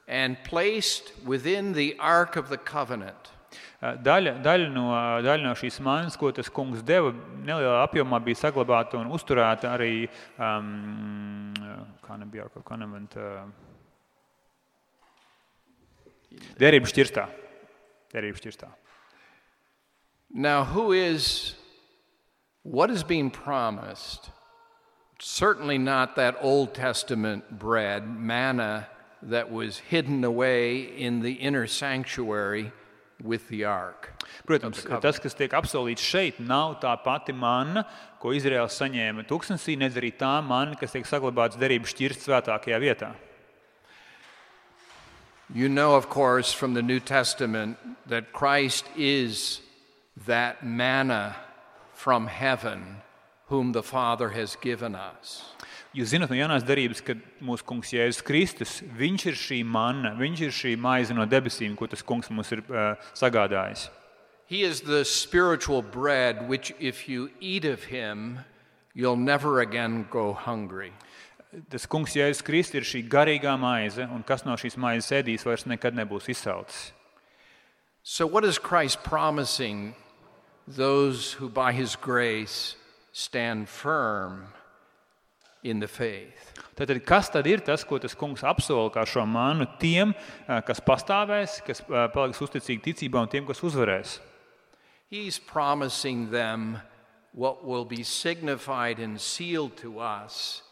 and 0.07 0.37
placed 0.43 1.11
within 1.25 1.73
the 1.73 1.95
Ark 1.99 2.35
of 2.35 2.49
the 2.49 2.57
Covenant. 2.57 3.31
Daļa, 3.81 4.37
daļa, 4.45 4.69
no, 4.73 4.85
daļa 5.25 5.43
no 5.45 5.53
šīs 5.57 5.79
manas, 5.83 6.15
ko 6.17 6.29
tas 6.33 6.49
kungs 6.53 6.81
deva, 6.85 7.11
nelielā 7.45 7.81
apjomā 7.83 8.21
bija 8.23 8.45
saglabāta 8.45 8.97
un 9.01 9.09
uzturēta 9.13 9.73
arī 9.75 10.07
um, 10.37 11.51
kā 12.05 12.17
nebija, 12.21 12.47
kā 12.65 12.77
nebija, 12.81 13.43
Derību 16.59 16.89
šķirstā. 16.91 17.27
Derību 18.13 18.39
šķirstā. 18.39 18.71
Now, 20.33 20.63
who 20.63 20.91
is, 20.91 21.55
what 22.63 22.89
is 22.89 23.03
being 23.03 23.29
promised? 23.29 24.29
Certainly 25.19 25.77
not 25.77 26.15
that 26.17 26.35
Old 26.41 26.73
Testament 26.73 27.57
bread, 27.57 28.07
manna, 28.07 28.87
that 29.21 29.51
was 29.51 29.79
hidden 29.79 30.23
away 30.23 30.81
in 30.81 31.21
the 31.21 31.33
inner 31.33 31.67
sanctuary 31.67 32.71
with 33.23 33.47
the 33.47 33.63
ark. 33.63 34.11
Protams, 34.45 34.83
tas, 35.01 35.19
kas 35.19 35.33
tiek 35.37 35.53
apsolīts 35.55 36.03
šeit, 36.03 36.39
nav 36.43 36.79
tā 36.81 36.91
pati 37.01 37.33
manna, 37.33 37.85
ko 38.19 38.33
Izraels 38.35 38.75
saņēma 38.81 39.25
tūkstnesī, 39.29 39.77
nedz 39.79 39.95
arī 39.97 40.11
tā 40.19 40.33
manna, 40.43 40.75
kas 40.79 40.93
tiek 40.93 41.07
saglabāta 41.07 41.59
derību 41.61 41.87
šķirst 41.89 42.27
svētākajā 42.27 42.81
vietā. 42.83 43.13
You 45.53 45.69
know, 45.69 45.95
of 45.95 46.09
course, 46.09 46.51
from 46.51 46.73
the 46.73 46.81
New 46.81 46.99
Testament 46.99 47.77
that 48.07 48.33
Christ 48.33 48.85
is 48.97 49.61
that 50.25 50.65
manna 50.65 51.35
from 51.93 52.25
heaven 52.27 52.97
whom 53.47 53.71
the 53.71 53.83
Father 53.83 54.29
has 54.29 54.55
given 54.55 54.95
us. 54.95 55.43
Jūs 55.95 56.11
zināt, 56.11 56.31
no 56.31 56.35
jaunās 56.35 56.65
darbības, 56.65 56.99
ka 57.05 57.13
mūsu 57.45 57.63
kungs 57.63 57.93
Jēzus 57.93 58.23
Kristus, 58.25 58.71
viņš 58.97 59.27
ir 59.29 59.37
šī 59.39 59.59
manna, 59.63 60.15
viņš 60.17 60.41
ir 60.47 60.55
šī 60.55 60.73
maize 60.81 61.13
no 61.15 61.27
debesīm, 61.29 61.75
ko 61.77 61.87
tas 61.87 62.01
kungs 62.03 62.27
mums 62.33 62.51
ir 62.51 62.65
uh, 62.65 62.97
sagādājis. 63.15 63.87
He 64.47 64.63
is 64.63 64.81
the 64.81 65.05
spiritual 65.05 65.81
bread 65.81 66.49
which, 66.49 66.73
if 66.79 67.07
you 67.07 67.29
eat 67.39 67.65
of 67.65 67.83
him, 67.83 68.39
you'll 68.93 69.15
never 69.15 69.61
again 69.61 70.05
go 70.09 70.33
hungry. 70.33 70.91
Tas 71.69 71.85
kungs 71.87 72.15
Jēzus 72.15 72.43
Kristus 72.45 72.79
ir 72.79 72.87
šī 72.87 73.01
garīgā 73.09 73.55
maize, 73.59 74.05
un 74.11 74.23
kas 74.27 74.45
no 74.45 74.55
šīs 74.59 74.77
maizes 74.81 75.13
ēdīs, 75.21 75.45
vairs 75.47 75.65
nekad 75.69 75.95
nebūs 75.97 76.29
izsalcis. 76.33 76.91
So, 78.03 78.27
what 78.27 78.45
is 78.45 78.59
Christ 78.59 79.03
promising 79.03 79.95
those 80.67 81.33
who, 81.33 81.49
by 81.49 81.71
his 81.73 81.95
grace, 81.95 82.75
stand 83.11 83.69
firm 83.69 84.47
in 85.63 85.79
the 85.79 85.87
faith? 85.87 86.53
Tātad, 86.75 86.99
kas 87.05 87.31
tad 87.31 87.47
ir 87.47 87.63
tas, 87.65 87.83
ko 87.87 87.97
tas 87.97 88.13
kungs 88.13 88.43
apsola 88.43 88.91
kā 88.93 89.05
šo 89.07 89.23
mānu 89.25 89.65
tiem, 89.79 90.13
kas 90.67 90.83
pastāvēs, 90.83 91.61
kas 91.65 91.81
paliks 92.13 92.43
uzticīgi 92.43 92.83
ticībā, 92.91 93.23
un 93.23 93.31
tiem, 93.31 93.47
kas 93.47 93.63
uzvarēs? 93.63 94.19
He's 95.09 95.39
promising 95.39 96.29
them 96.31 96.81
what 97.31 97.63
will 97.63 97.85
be 97.85 98.03
signified 98.03 98.99
and 98.99 99.19
sealed 99.21 99.77
to 99.77 99.99
us 99.99 100.64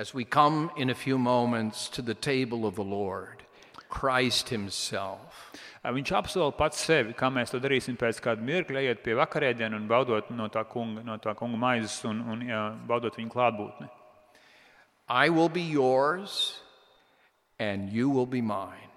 as 0.00 0.14
we 0.14 0.24
come 0.24 0.70
in 0.78 0.88
a 0.88 0.94
few 0.94 1.18
moments 1.18 1.86
to 1.90 2.00
the 2.00 2.14
table 2.14 2.64
of 2.64 2.74
the 2.74 2.82
Lord, 2.82 3.42
Christ 3.90 4.48
Himself. 4.48 5.50
Viņš 5.84 6.12
apsola 6.16 6.54
pats 6.56 6.80
sevi, 6.80 7.12
kā 7.12 7.28
mēs 7.28 7.52
to 7.52 7.60
darīsim 7.60 7.98
pēc 8.00 8.20
kāda 8.24 8.40
mirkļa, 8.44 8.80
ejiet 8.80 9.02
pie 9.04 9.16
vakarēdiena 9.18 9.76
un 9.76 9.88
baudot 9.88 10.30
no 10.32 10.46
tā 10.48 10.62
kunga, 10.64 11.04
no 11.04 11.18
tā 11.20 11.34
kunga 11.36 11.60
maizes 11.60 11.98
un, 12.08 12.22
un 12.32 12.44
jā, 12.48 12.62
baudot 12.88 13.18
viņa 13.20 13.32
klātbūtni. 13.34 13.90
I 15.08 15.28
will 15.28 15.52
be 15.52 15.66
yours 15.68 16.62
and 17.58 17.92
you 17.92 18.08
will 18.08 18.28
be 18.28 18.40
mine. 18.40 18.88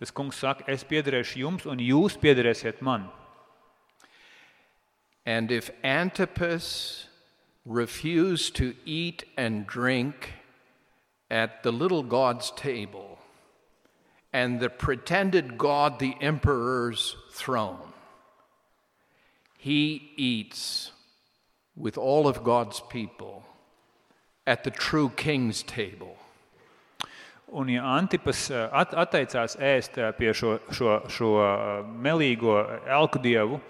Tas 0.00 0.12
kungs 0.12 0.40
saka, 0.40 0.64
es 0.72 0.84
piederēšu 0.88 1.42
jums 1.42 1.68
un 1.68 1.84
jūs 1.84 2.16
piederēsiet 2.16 2.80
man. 2.80 3.10
And 5.26 5.52
if 5.52 5.68
Antipas 5.84 7.08
refused 7.66 8.56
to 8.56 8.72
eat 8.86 9.24
and 9.36 9.66
drink 9.66 10.32
at 11.30 11.62
the 11.62 11.72
little 11.72 12.02
God's 12.02 12.50
table 12.52 13.18
and 14.32 14.60
the 14.60 14.68
pretended 14.68 15.56
God, 15.56 15.98
the 15.98 16.14
emperor's 16.20 17.16
throne. 17.32 17.92
He 19.58 20.12
eats 20.16 20.92
with 21.74 21.98
all 21.98 22.28
of 22.28 22.44
God's 22.44 22.80
people 22.88 23.44
at 24.46 24.64
the 24.64 24.70
true 24.70 25.10
king's 25.10 25.62
table. 25.62 26.16
Un, 27.46 27.68
ja 27.68 27.84
Antipas 27.94 28.48
eh, 28.50 28.64
at, 28.74 28.90
atteicās 28.98 29.54
ēst 29.62 30.00
eh, 30.00 30.10
pie 30.18 30.32
šo, 30.34 30.56
šo, 30.74 30.96
šo 31.06 31.28
eh, 31.44 31.60
melīgo 32.02 32.58
elku 32.90 33.22
dievu, 33.22 33.60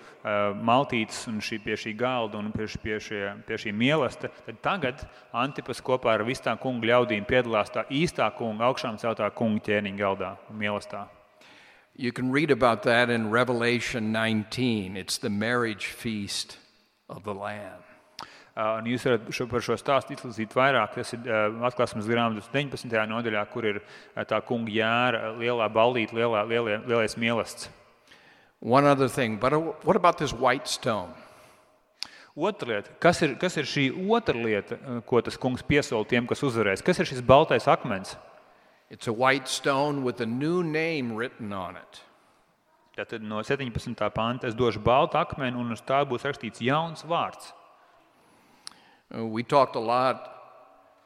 maltītes 0.66 1.20
un 1.30 1.36
šī, 1.38 1.60
pie 1.62 1.76
šī 1.78 1.92
galda 1.94 2.40
un 2.40 2.48
pie, 2.50 2.64
pie, 2.82 2.96
šie, 2.98 3.20
pie 3.46 3.58
šī 3.62 3.70
mīlestība, 3.70 4.32
tad 4.48 4.56
tagad 4.64 5.04
Antipas 5.30 5.78
kopā 5.78 6.16
ar 6.16 6.24
visām 6.26 6.58
kungu 6.58 6.88
ļaudīm 6.90 7.28
piedalās 7.28 7.70
tā 7.70 7.84
īstā 7.94 8.26
kunga, 8.34 8.66
augšām 8.66 8.98
celtā 8.98 9.30
kunga 9.30 9.62
ķēniņa 9.68 10.00
galdā 10.02 10.32
un 10.50 10.58
mīlestībā. 10.64 11.04
You 11.94 12.10
can 12.10 12.32
read 12.32 12.50
about 12.50 12.82
that 12.90 13.08
in 13.08 13.30
Revelation 13.30 14.10
19. 14.10 14.96
It's 14.96 15.16
the 15.16 15.30
marriage 15.30 15.86
feast 15.86 16.58
of 17.08 17.22
the 17.22 17.32
Lamb. 17.32 17.85
Un 18.56 18.86
jūs 18.88 19.04
varat 19.04 19.26
šo, 19.36 19.44
par 19.50 19.60
šo 19.60 19.74
stāstu 19.76 20.14
izlasīt 20.14 20.54
vairāk. 20.56 20.94
Tas 20.96 21.12
ir 21.12 21.26
atklāsmes 21.68 22.06
grāmatas 22.08 22.48
19. 22.54 22.88
nodaļā, 23.10 23.42
kur 23.52 23.66
ir 23.68 23.82
tā 24.30 24.38
kunga 24.48 24.72
jēra, 24.72 25.34
lielā 25.36 25.66
ballīte, 25.72 26.16
lielā, 26.16 26.46
lielie, 26.48 26.78
lielais 26.88 27.18
mīlestības. 27.20 27.68
One 28.60 28.86
other 28.86 29.08
thing, 29.08 29.36
but 29.36 29.52
what 29.84 29.96
about 29.96 30.16
this 30.16 30.32
white 30.32 30.66
stone? 30.66 31.12
Otra 32.36 32.68
lieta, 32.68 32.90
kas 33.00 33.20
ir, 33.22 33.34
kas 33.40 33.56
ir 33.60 33.68
šī 33.68 33.84
otra 34.12 34.36
lieta, 34.36 34.76
ko 35.08 35.20
tas 35.24 35.36
kungs 35.40 35.62
piesola 35.64 36.04
tiem, 36.08 36.26
kas 36.28 36.42
uzvarēs? 36.44 36.82
Kas 36.84 36.98
ir 37.00 37.08
šis 37.08 37.20
baltais 37.24 37.68
akmens? 37.68 38.16
It's 38.88 39.08
a 39.08 39.12
white 39.12 39.48
stone 39.48 40.04
with 40.04 40.20
a 40.20 40.26
new 40.26 40.62
name 40.62 41.12
written 41.12 41.52
on 41.52 41.76
it. 41.76 42.00
Tātad 42.96 43.20
no 43.20 43.42
17. 43.44 43.92
panta 44.12 44.48
es 44.48 44.56
došu 44.56 44.80
baltu 44.80 45.20
akmeni, 45.20 45.56
un 45.56 45.76
uz 45.76 45.84
tā 45.84 46.00
būs 46.08 46.24
rakstīts 46.24 46.64
jauns 46.64 47.04
vārds. 47.04 47.52
Uh, 49.14 49.24
we 49.24 49.44
talked 49.44 49.76
a 49.76 49.80
lot 49.80 50.32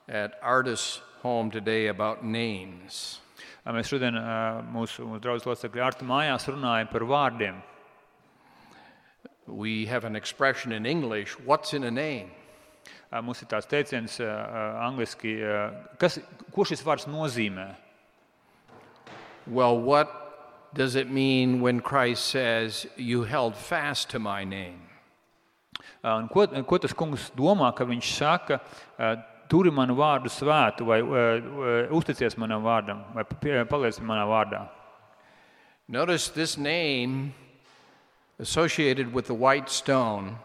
at 0.08 0.38
Artis 0.42 1.00
home 1.22 1.50
today 1.50 1.88
about 1.88 2.24
names. 2.24 3.20
Mēs 3.66 3.90
šodien 3.92 4.16
uh, 4.16 4.62
mūsu, 4.64 5.04
mūsu 5.04 5.20
draugu 5.20 5.50
locekļu 5.50 5.82
ārta 5.84 6.06
mājās 6.08 6.48
runājam 6.48 6.88
par 6.88 7.04
vārdiem. 7.04 7.60
We 9.46 9.84
have 9.84 10.06
an 10.08 10.16
expression 10.16 10.72
in 10.72 10.86
English, 10.86 11.38
what's 11.44 11.74
in 11.74 11.84
a 11.84 11.90
name? 11.90 12.30
Uh, 13.12 13.20
mums 13.20 13.42
ir 13.44 13.50
tāds 13.52 13.68
teiciens 13.68 14.16
angliski, 14.24 15.36
kas, 16.00 16.18
ko 16.56 16.64
šis 16.64 16.80
vārds 16.86 17.04
nozīmē? 17.04 17.74
Well, 19.46 19.76
what 19.78 20.72
does 20.72 20.94
it 20.94 21.10
mean 21.10 21.60
when 21.60 21.80
Christ 21.80 22.24
says, 22.24 22.86
You 22.96 23.24
held 23.24 23.56
fast 23.56 24.08
to 24.10 24.18
my 24.18 24.44
name? 24.44 24.89
Un 26.02 26.28
ko, 26.32 26.46
ko 26.64 26.78
tas 26.80 26.94
kungs 26.96 27.28
domā, 27.36 27.74
ka 27.76 27.84
viņš 27.84 28.12
saka, 28.16 28.60
turi 29.50 29.72
manu 29.74 29.96
vārdu 29.98 30.30
svētu, 30.32 30.86
vai 30.88 31.00
uh, 31.02 31.90
uzticies 31.96 32.38
manam 32.40 32.64
vārdam, 32.64 33.02
vai 33.16 33.24
paliec 33.68 33.98
manā 34.00 34.24
vārdā. 34.30 34.62
Notice 35.90 36.28
this 36.28 36.56
name 36.56 37.34
associated 38.38 39.12
with 39.12 39.26
the 39.26 39.34
white 39.34 39.68
stone 39.68 40.38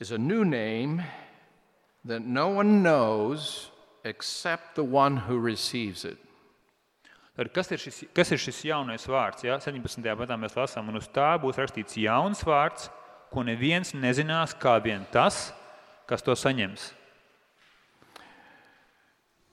is 0.00 0.10
a 0.10 0.18
new 0.18 0.44
name 0.44 1.02
that 2.04 2.24
no 2.24 2.48
one 2.48 2.82
knows 2.82 3.70
except 4.04 4.74
the 4.74 4.82
one 4.84 5.18
who 5.18 5.38
receives 5.38 6.04
it. 6.04 6.16
Tad, 7.36 7.52
kas, 7.52 7.70
ir 7.70 7.78
šis, 7.78 7.98
kas 8.16 8.32
ir 8.32 8.40
šis 8.40 8.64
jaunais 8.64 9.04
vārds? 9.06 9.44
Ja? 9.44 9.60
17. 9.60 10.00
pantā 10.16 10.36
mēs 10.40 10.56
lasām, 10.56 10.88
un 10.88 10.98
uz 10.98 11.06
tā 11.12 11.34
būs 11.40 11.60
rakstīts 11.60 12.00
jauns 12.00 12.40
vārds, 12.44 12.88
ko 13.30 13.44
neviens 13.46 13.92
nezinās, 13.94 14.54
kā 14.58 14.78
vien 14.82 15.06
tas, 15.12 15.52
kas 16.06 16.22
to 16.22 16.34
saņems. 16.34 16.92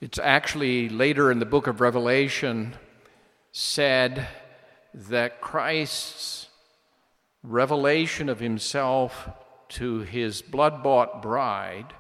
It's 0.02 0.20
actually 0.20 0.90
later 0.90 1.32
in 1.32 1.40
the 1.40 1.46
book 1.46 1.68
of 1.68 1.82
Revelation 1.82 2.76
said 3.52 4.28
that 4.94 5.42
Christ's 5.42 6.50
revelation 7.44 8.30
of 8.30 8.40
himself 8.40 9.30
to 9.70 10.00
his 10.02 10.42
blood 10.42 10.84
bought 10.84 11.22
bride 11.22 11.94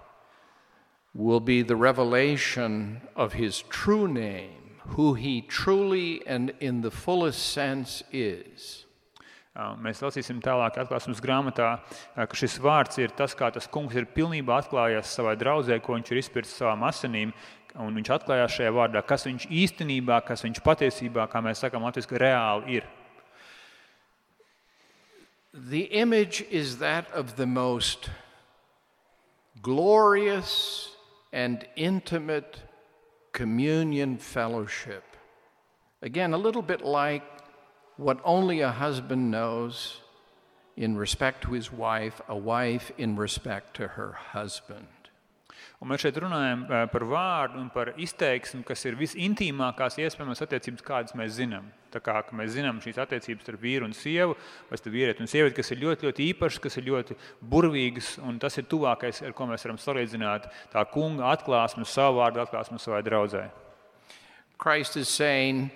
will 1.14 1.40
be 1.40 1.62
the 1.62 1.76
revelation 1.76 3.02
of 3.16 3.34
his 3.34 3.64
true 3.64 4.08
name, 4.08 4.80
who 4.90 5.16
he 5.16 5.42
truly 5.42 6.26
and 6.28 6.54
in 6.60 6.82
the 6.82 6.92
fullest 6.92 7.44
sense 7.52 8.04
is. 8.12 8.86
Mēs 9.58 10.04
lasīsim 10.06 10.38
tālāk, 10.44 10.76
atklāsmes 10.78 11.18
grāmatā, 11.24 11.80
ka 12.14 12.38
šis 12.38 12.60
vārds 12.62 13.00
ir 13.02 13.14
tas, 13.18 13.34
kā 13.34 13.50
tas 13.54 13.66
kungs 13.66 13.96
ir 13.98 14.06
pilnībā 14.14 14.60
atklājies 14.62 15.10
savai 15.18 15.34
draudzē, 15.40 15.80
ko 15.82 15.96
viņš 15.96 16.12
ir 16.14 16.20
izpircis 16.22 16.60
savām 16.62 16.86
asinīm. 16.86 17.32
Un 17.82 17.98
viņš 17.98 18.12
atklājās 18.14 18.54
šajā 18.54 18.74
vārdā, 18.74 19.02
kas 19.06 19.26
viņš 19.26 19.48
īstenībā, 19.50 20.20
kas 20.26 20.46
viņš 20.46 20.62
patiesībā, 20.66 21.26
kā 21.30 21.42
mēs 21.46 21.62
sakām, 21.66 21.86
latviešu 21.86 22.22
reāli 22.22 22.78
ir. 22.78 22.88
The 25.54 25.90
image 25.90 26.46
is 26.52 26.78
that 26.78 27.10
of 27.14 27.36
the 27.36 27.48
most 27.48 28.12
glorious 29.62 30.92
and 31.34 31.66
intimate 31.76 32.62
communion 33.34 34.18
fellowship. 34.18 35.04
Again, 36.04 36.34
a 36.34 36.38
little 36.38 36.62
bit 36.62 36.82
like 36.82 37.37
what 37.98 38.20
only 38.24 38.62
a 38.62 38.72
husband 38.72 39.32
knows 39.32 40.02
in 40.76 40.96
respect 40.96 41.42
to 41.44 41.54
his 41.54 41.72
wife, 41.72 42.22
a 42.28 42.38
wife 42.38 42.92
in 42.98 43.16
respect 43.16 43.76
to 43.76 43.88
her 43.88 44.12
husband. 44.32 44.88
Un 45.78 45.92
mēs 45.92 46.02
šeit 46.02 46.16
runājam 46.18 46.64
uh, 46.66 46.86
par 46.90 47.04
vārdu 47.06 47.60
un 47.62 47.68
par 47.70 47.92
izteiksmi, 48.02 48.64
kas 48.66 48.82
ir 48.90 48.96
visintīmākās 48.98 50.00
iespējamās 50.02 50.42
attiecības, 50.42 50.86
kādas 50.86 51.18
mēs 51.18 51.36
zinām. 51.38 51.68
Tā 51.94 52.02
kā 52.04 52.16
ka 52.26 52.38
mēs 52.38 52.56
zinām 52.56 52.80
šīs 52.82 52.98
attiecības 53.02 53.46
starp 53.46 53.62
vīru 53.62 53.86
un 53.86 53.94
sievu, 53.94 54.34
vai 54.70 54.80
starp 54.80 54.96
vīrieti 54.96 55.22
un 55.22 55.30
sievieti, 55.30 55.58
kas 55.60 55.70
ir 55.74 55.82
ļoti, 55.84 56.08
ļoti 56.10 56.28
īpašas, 56.32 56.62
kas 56.66 56.80
ir 56.82 56.88
ļoti 56.90 57.18
burvīgas, 57.54 58.16
un 58.26 58.42
tas 58.42 58.58
ir 58.58 58.66
tuvākais, 58.70 59.22
ar 59.26 59.38
ko 59.38 59.50
mēs 59.50 59.66
varam 59.68 59.78
salīdzināt 59.82 60.50
tā 60.74 60.86
kunga 60.94 61.30
atklāsmi, 61.36 61.86
savu 61.86 62.24
vārdu 62.24 62.42
atklāsmi 62.42 62.82
savai 62.82 63.04
draudzē. 63.06 63.46
Christ 64.58 64.98
is 64.98 65.14
saying, 65.14 65.70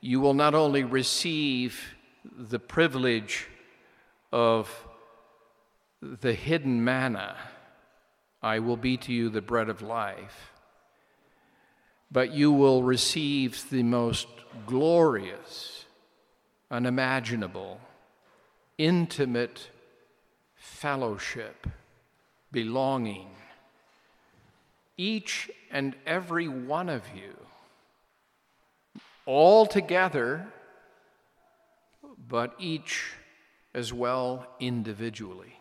You 0.00 0.20
will 0.20 0.34
not 0.34 0.54
only 0.54 0.84
receive 0.84 1.94
the 2.36 2.58
privilege 2.58 3.46
of 4.32 4.70
the 6.00 6.34
hidden 6.34 6.84
manna, 6.84 7.36
I 8.42 8.60
will 8.60 8.76
be 8.76 8.96
to 8.98 9.12
you 9.12 9.28
the 9.28 9.42
bread 9.42 9.68
of 9.68 9.82
life, 9.82 10.52
but 12.12 12.32
you 12.32 12.52
will 12.52 12.82
receive 12.82 13.68
the 13.70 13.82
most 13.82 14.28
glorious, 14.66 15.84
unimaginable, 16.70 17.80
intimate 18.76 19.68
fellowship, 20.54 21.66
belonging. 22.52 23.28
Each 24.96 25.50
and 25.72 25.96
every 26.06 26.46
one 26.46 26.88
of 26.88 27.02
you 27.14 27.34
all 29.28 29.66
together, 29.66 30.48
but 32.16 32.54
each 32.58 33.12
as 33.74 33.92
well 33.92 34.46
individually. 34.58 35.52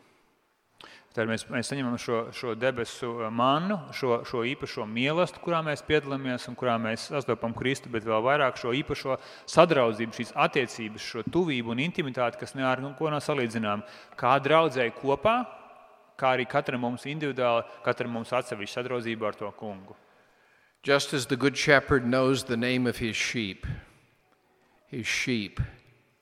Tad 1.17 1.25
mēs, 1.25 1.47
mēs 1.49 1.71
saņemam 1.71 1.95
šo, 1.97 2.17
šo 2.37 2.53
debesu 2.53 3.09
mannu, 3.33 3.79
šo, 3.97 4.19
šo 4.29 4.43
īpašo 4.45 4.85
mīlestību, 4.85 5.41
kurā 5.41 5.63
mēs 5.65 5.81
piedalāmies 5.87 6.45
un 6.47 6.55
kurā 6.55 6.75
mēs 6.79 7.07
sastopam 7.09 7.55
Kristu, 7.57 7.89
bet 7.89 8.05
vēl 8.05 8.21
vairāk 8.21 8.59
šo 8.61 8.71
īpašo 8.77 9.17
sadraudzību, 9.49 10.13
šīs 10.13 10.35
attiecības, 10.45 11.09
šo 11.11 11.25
tuvību 11.33 11.73
un 11.73 11.81
intimitāti, 11.81 12.37
kas 12.37 12.53
ne 12.53 12.67
ar 12.69 12.85
nu, 12.85 12.93
ko 12.99 13.09
nav 13.09 13.25
salīdzināma. 13.25 13.97
Kā 14.19 14.37
draudzēji 14.45 14.93
kopā, 15.01 15.39
kā 16.21 16.35
arī 16.37 16.45
katram 16.49 16.85
mums 16.85 17.09
individuāli, 17.09 17.65
katram 17.85 18.13
mums 18.19 18.37
atsevišķi 18.37 18.77
sadraudzība 18.77 19.31
ar 19.31 19.41
to 19.41 19.49
kungu. 19.57 19.97
Just 20.83 21.13
as 21.13 21.25
the 21.25 21.35
good 21.35 21.57
shepherd 21.57 22.05
knows 22.05 22.43
the 22.43 22.57
name 22.57 22.87
of 22.87 22.97
his 22.97 23.15
sheep, 23.15 23.65
his 24.87 25.05
sheep 25.05 25.59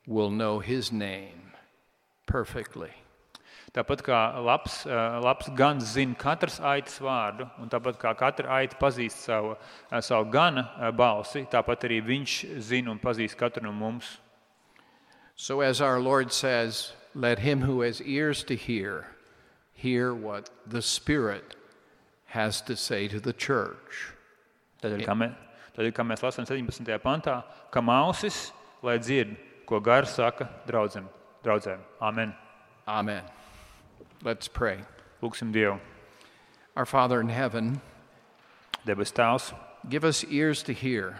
will 0.06 0.30
know 0.30 0.58
his 0.58 0.90
name 0.90 1.52
perfectly. 2.26 2.90
Tāpat 3.74 4.02
kā 4.02 4.18
labs, 4.42 4.86
labs 4.86 5.50
gans 5.54 5.84
zina 5.84 6.14
katras 6.14 6.58
aitas 6.60 6.98
vārdu, 6.98 7.50
un 7.60 7.68
tāpat 7.68 7.98
kā 8.00 8.14
katra 8.16 8.48
aita 8.58 8.78
pazīst 8.80 9.26
savu, 9.26 9.56
savu 10.00 10.30
gana 10.30 10.92
balsi, 10.96 11.44
tāpat 11.44 11.84
arī 11.84 12.00
viņš 12.06 12.60
zina 12.60 12.90
un 12.90 12.98
pazīst 12.98 13.36
katru 13.36 13.62
no 13.62 13.72
mums. 13.72 14.16
So, 15.36 15.60
as 15.60 15.82
our 15.82 16.00
Lord 16.00 16.32
says, 16.32 16.92
let 17.14 17.40
him 17.40 17.60
who 17.60 17.82
has 17.82 18.00
ears 18.00 18.42
to 18.44 18.56
hear 18.56 19.08
hear 19.76 20.14
what 20.14 20.48
the 20.66 20.80
Spirit 20.80 21.54
has 22.26 22.62
to 22.62 22.74
say 22.74 23.06
to 23.08 23.20
the 23.20 23.34
church. 23.34 24.15
Tādēļ, 24.86 25.02
kā, 25.02 25.16
mē, 25.18 25.28
tādēļ, 25.74 25.92
kā 25.96 26.04
mēs 26.06 26.22
lasām 26.22 26.46
17. 26.46 26.98
pantā, 27.02 27.40
ka 27.74 27.82
ausis, 27.98 28.52
lai 28.86 28.98
dzird, 29.02 29.34
ko 29.66 29.80
gars 29.80 30.14
saka 30.14 30.46
draudzēm. 30.68 31.08
draudzēm. 31.42 31.80
Amen. 32.00 32.34
Amen. 32.86 33.24
Let's 34.22 34.46
pray. 34.48 34.84
Lūksim 35.22 35.52
Dievu. 35.52 35.80
Our 36.76 36.86
Father 36.86 37.20
in 37.20 37.28
heaven, 37.28 37.80
Debes 38.84 39.10
Tēvs, 39.10 39.54
give 39.88 40.04
us 40.04 40.24
ears 40.24 40.62
to 40.62 40.72
hear 40.72 41.18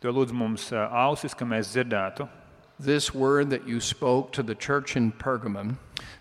to 0.00 0.12
lūdz 0.12 0.32
mums 0.32 0.70
ausis, 0.72 1.34
ka 1.36 1.44
mēs 1.44 1.72
dzirdētu, 1.72 2.28
this 2.78 3.14
word 3.14 3.50
that 3.50 3.66
you 3.66 3.80
spoke 3.80 4.32
to 4.32 4.42
the 4.42 4.54
church 4.54 4.96
in 4.96 5.12
Pergamum, 5.12 5.76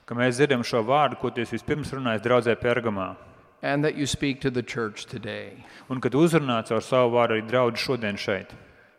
ka 0.05 0.15
mēs 0.15 0.39
dzirdam 0.39 0.63
šo 0.63 0.83
vārdu, 0.85 1.19
ko 1.19 1.29
Dievs 1.29 1.51
vispirms 1.55 1.91
runājis 1.93 2.23
draudzē 2.23 2.55
Pergamā, 2.61 3.15
and 3.61 3.83
that 3.83 3.95
you 3.95 4.05
speak 4.05 4.41
to 4.41 4.51
the 4.51 4.63
church 4.63 5.05
today. 5.05 5.65
un 5.89 6.01
kad 6.01 6.13
uzrunāts 6.13 6.71
ar 6.71 6.81
savu 6.81 7.15
vārdu 7.15 7.37
arī 7.39 7.49
draudu 7.49 7.77
šodien 7.77 8.17
šeit. 8.17 8.53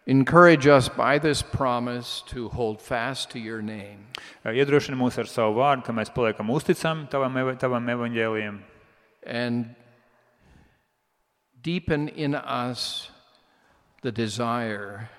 Encourage 0.07 0.69
us 0.69 0.89
by 0.89 1.19
this 1.19 1.43
promise 1.43 2.23
to 2.27 2.49
hold 2.51 2.81
fast 2.81 3.31
to 3.31 3.39
your 3.41 3.61
name. 3.61 4.07
Iedrošini 4.45 4.95
mūs 4.97 5.19
ar 5.19 5.27
savu 5.27 5.57
vārdu, 5.57 5.85
ka 5.85 5.93
mēs 5.93 6.13
paliekam 6.15 6.49
uzticami 6.51 7.09
tavam, 7.11 7.37
eva- 7.37 7.57
tavam 7.57 7.87
evaņģēlijam, 7.91 8.61
and 9.27 9.75
deepen 11.61 12.09
in 12.09 12.35
us 12.37 13.11
the 14.03 14.13
desire 14.13 15.11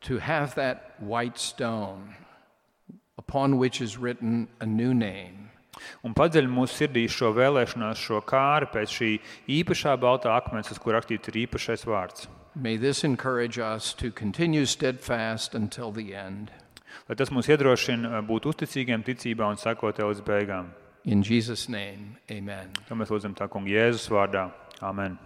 to 0.00 0.18
have 0.18 0.56
that 0.56 0.94
white 0.98 1.38
stone 1.38 2.16
upon 3.16 3.58
which 3.58 3.80
is 3.80 3.96
written 3.96 4.48
a 4.58 4.66
new 4.66 4.92
name. 4.92 5.41
Un 6.02 6.14
padziļ 6.14 6.48
mūsu 6.50 6.82
sirdī 6.82 7.06
šo 7.10 7.32
vēlēšanos, 7.36 8.02
šo 8.02 8.20
kāri 8.26 8.68
pēc 8.72 8.96
šī 8.98 9.10
īpašā 9.60 9.96
baltā 10.00 10.36
akmens, 10.36 10.70
uz 10.72 10.80
kur 10.82 10.96
rakstīts 10.98 11.32
ir 11.32 11.42
īpašais 11.46 11.86
vārds. 11.88 12.28
May 12.54 12.76
this 12.76 13.02
encourage 13.04 13.58
us 13.58 13.94
to 13.94 14.10
continue 14.10 14.66
steadfast 14.66 15.54
until 15.54 15.90
the 15.90 16.14
end. 16.14 16.52
Lai 17.08 17.16
tas 17.16 17.32
mūs 17.32 17.48
iedrošina 17.48 18.20
būt 18.28 18.50
uzticīgiem 18.52 19.02
ticībā 19.06 19.48
un 19.48 19.60
sekot 19.60 19.96
tev 19.96 20.12
līdz 20.12 20.24
beigām. 20.28 20.70
In 21.04 21.24
Jesus' 21.26 21.68
name, 21.72 22.18
amen. 22.30 22.70
To 22.86 22.94
mēs 22.94 23.10
lūdzam 23.10 23.34
tā 23.34 23.48
kunga 23.50 23.72
Jēzus 23.72 24.06
vārdā. 24.12 24.50
Amen. 24.84 25.16